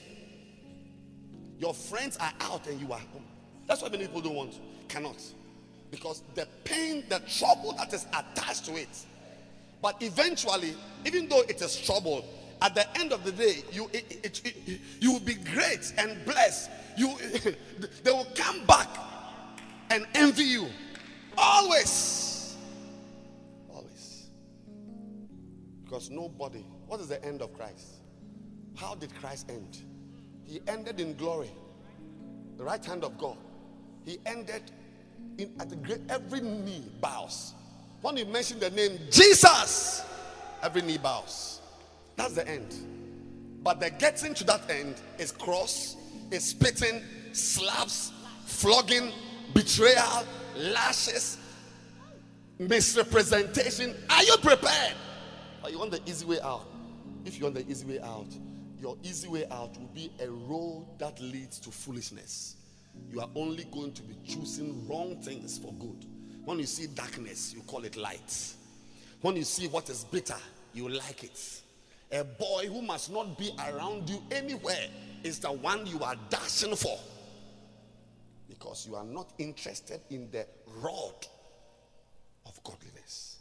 [1.58, 3.24] Your friends are out and you are home.
[3.66, 5.16] That's why many people don't want, cannot.
[5.90, 8.88] Because the pain, the trouble that is attached to it.
[9.82, 10.74] But eventually,
[11.04, 12.24] even though it is trouble,
[12.60, 16.24] at the end of the day, you it, it, it- you will be great and
[16.24, 16.70] blessed.
[16.96, 17.16] You
[18.02, 18.88] they will come back
[19.90, 20.66] and envy you.
[21.36, 22.56] Always.
[23.72, 24.28] Always.
[25.84, 27.86] Because nobody, what is the end of Christ?
[28.76, 29.78] How did Christ end?
[30.48, 31.50] He ended in glory,
[32.56, 33.36] the right hand of God.
[34.04, 34.62] He ended
[35.36, 37.52] in at the great every knee bows.
[38.00, 40.02] When you mention the name Jesus,
[40.62, 41.60] every knee bows.
[42.16, 42.74] That's the end.
[43.62, 45.96] But the getting to that end is cross,
[46.30, 47.02] is spitting,
[47.32, 48.12] slaps,
[48.46, 49.12] flogging,
[49.52, 50.24] betrayal,
[50.56, 51.36] lashes,
[52.58, 53.94] misrepresentation.
[54.08, 54.94] Are you prepared?
[55.62, 56.66] Or you want the easy way out?
[57.26, 58.28] If you want the easy way out,
[58.80, 62.56] your easy way out will be a road that leads to foolishness.
[63.10, 66.04] You are only going to be choosing wrong things for good.
[66.44, 68.54] When you see darkness, you call it light.
[69.20, 70.36] When you see what is bitter,
[70.72, 71.62] you like it.
[72.12, 74.88] A boy who must not be around you anywhere
[75.22, 76.98] is the one you are dashing for
[78.48, 80.46] because you are not interested in the
[80.80, 81.26] rod
[82.46, 83.36] of godliness.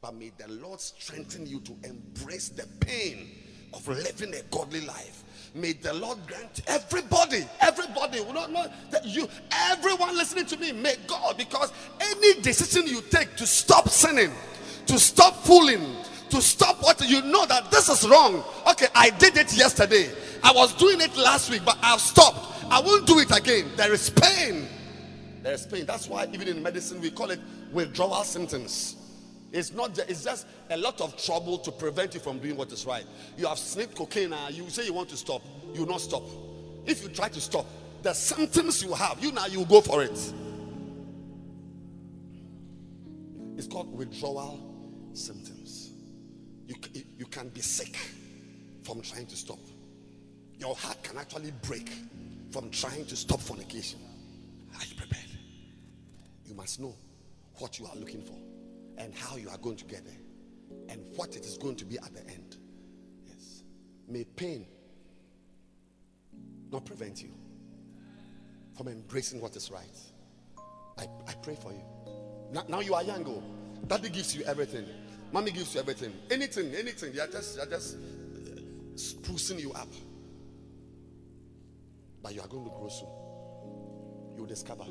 [0.00, 3.28] But may the Lord strengthen you to embrace the pain
[3.76, 5.22] of living a godly life.
[5.54, 8.70] May the Lord grant everybody, everybody, not, not
[9.04, 14.32] you, everyone listening to me, may God, because any decision you take to stop sinning,
[14.86, 15.96] to stop fooling,
[16.30, 18.44] to stop what you know that this is wrong.
[18.70, 20.10] Okay, I did it yesterday.
[20.42, 22.64] I was doing it last week, but I've stopped.
[22.70, 23.70] I won't do it again.
[23.76, 24.66] There is pain.
[25.42, 25.86] There is pain.
[25.86, 27.40] That's why even in medicine we call it
[27.72, 28.95] withdrawal symptoms.
[29.56, 29.94] It's not.
[29.94, 33.06] ju- It's just a lot of trouble to prevent you from doing what is right.
[33.38, 34.30] You have sniffed cocaine.
[34.30, 35.42] Now you say you want to stop.
[35.72, 36.22] You will not stop.
[36.84, 37.64] If you try to stop,
[38.02, 40.10] the symptoms you have, you now you go for it.
[43.56, 44.60] It's called withdrawal
[45.14, 45.90] symptoms.
[46.66, 46.74] You,
[47.16, 47.96] you can be sick
[48.82, 49.58] from trying to stop.
[50.58, 51.88] Your heart can actually break
[52.50, 54.00] from trying to stop fornication.
[54.78, 55.30] Are you prepared?
[56.44, 56.94] You must know
[57.58, 58.36] what you are looking for
[58.98, 60.14] and how you are going to get there
[60.88, 62.56] and what it is going to be at the end.
[63.26, 63.62] Yes.
[64.08, 64.66] May pain
[66.70, 67.32] not prevent you
[68.76, 69.98] from embracing what is right.
[70.98, 71.82] I, I pray for you.
[72.52, 73.42] Now, now you are young, oh.
[73.86, 74.86] Daddy gives you everything.
[75.32, 76.12] Mommy gives you everything.
[76.30, 77.12] Anything, anything.
[77.12, 78.60] They are just, they are just uh,
[78.94, 79.88] sprucing you up.
[82.22, 83.08] But you are going to grow soon.
[84.34, 84.84] You will discover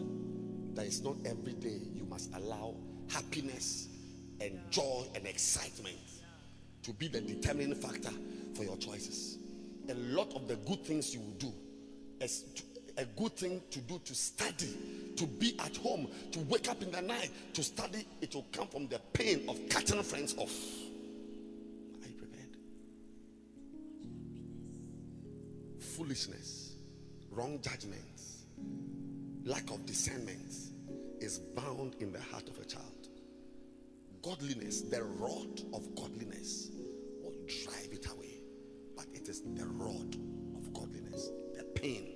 [0.74, 2.76] that it's not every day you must allow
[3.10, 3.88] happiness
[4.42, 5.98] and joy and excitement
[6.84, 8.12] to be the determining factor
[8.56, 9.38] for your choices.
[9.90, 11.54] A lot of the good things you will do
[12.22, 12.46] is
[12.98, 16.92] a good thing to do to study, to be at home, to wake up in
[16.92, 18.06] the night, to study.
[18.22, 20.56] It will come from the pain of cutting friends off.
[22.04, 22.56] Are you prepared?
[25.80, 26.76] foolishness,
[27.32, 28.46] wrong judgments,
[29.44, 30.54] lack of discernment
[31.20, 32.85] is bound in the heart of a child.
[34.26, 36.72] Godliness, the rod of godliness,
[37.22, 38.40] will drive it away.
[38.98, 40.16] But it is the rod
[40.58, 42.08] of godliness, the pain,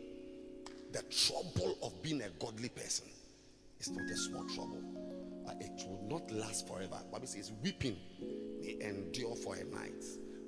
[0.91, 3.05] the trouble of being a godly person.
[3.79, 4.81] It's not a small trouble,
[5.45, 6.97] but it will not last forever.
[7.11, 7.95] Bible says, weeping
[8.59, 10.03] may endure for a night,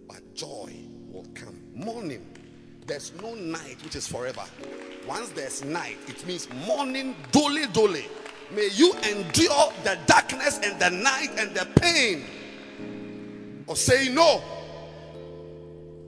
[0.07, 0.73] but joy
[1.11, 1.61] will come.
[1.75, 2.25] Morning,
[2.87, 4.43] there's no night which is forever.
[5.07, 8.01] Once there's night, it means morning, dole dole.
[8.55, 12.25] May you endure the darkness and the night and the pain
[13.67, 14.41] of saying no.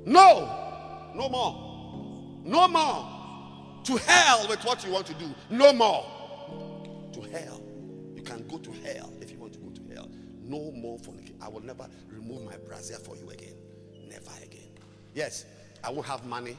[0.06, 2.42] No, no more.
[2.44, 3.10] No more.
[3.86, 5.34] To hell with what you want to do.
[5.50, 6.06] No more.
[7.14, 7.62] To hell.
[8.14, 10.10] You can go to hell if you want to go to hell.
[10.42, 11.38] No more fornication.
[11.42, 13.56] I will never remove my brazier for you again.
[14.10, 14.70] Never again.
[15.14, 15.46] Yes,
[15.84, 16.58] I won't have money.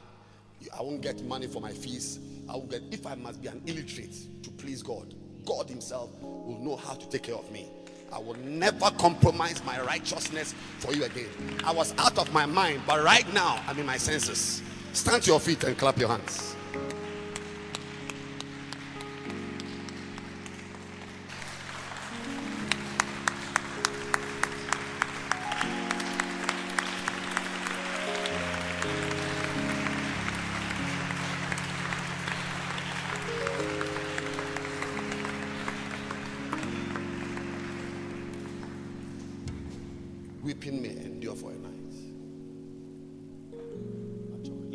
[0.76, 2.18] I won't get money for my fees.
[2.48, 5.14] I will get if I must be an illiterate to please God.
[5.44, 7.68] God Himself will know how to take care of me.
[8.12, 11.28] I will never compromise my righteousness for you again.
[11.64, 14.62] I was out of my mind, but right now I'm in my senses.
[14.92, 16.54] Stand to your feet and clap your hands.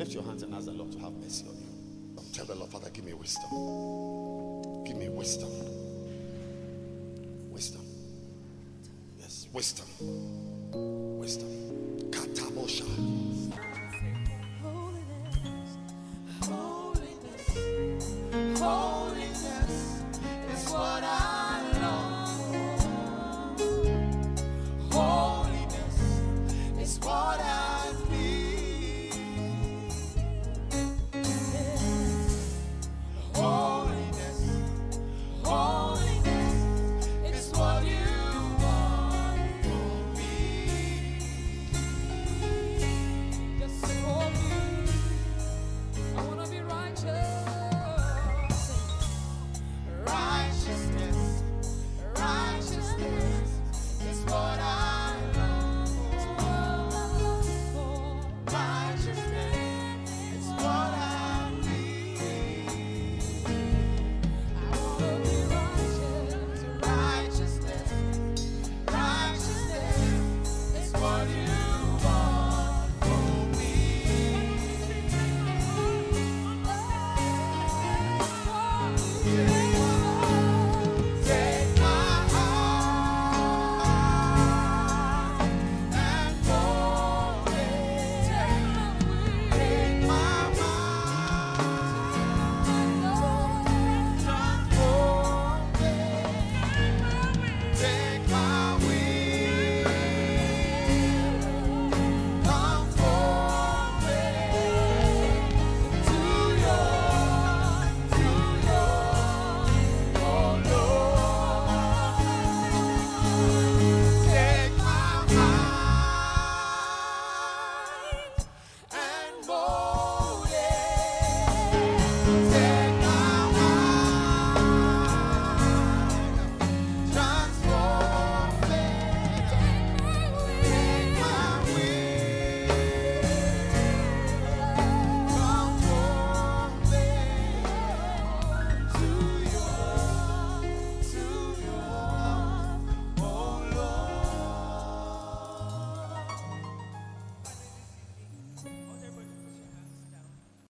[0.10, 2.24] Lift your hands and ask the Lord to have mercy on you.
[2.34, 4.84] Tell the Lord, Father, give me wisdom.
[4.84, 5.52] Give me wisdom.
[7.52, 7.82] Wisdom.
[9.20, 9.86] Yes, wisdom.
[11.20, 12.10] Wisdom.
[12.10, 13.29] Katabosha.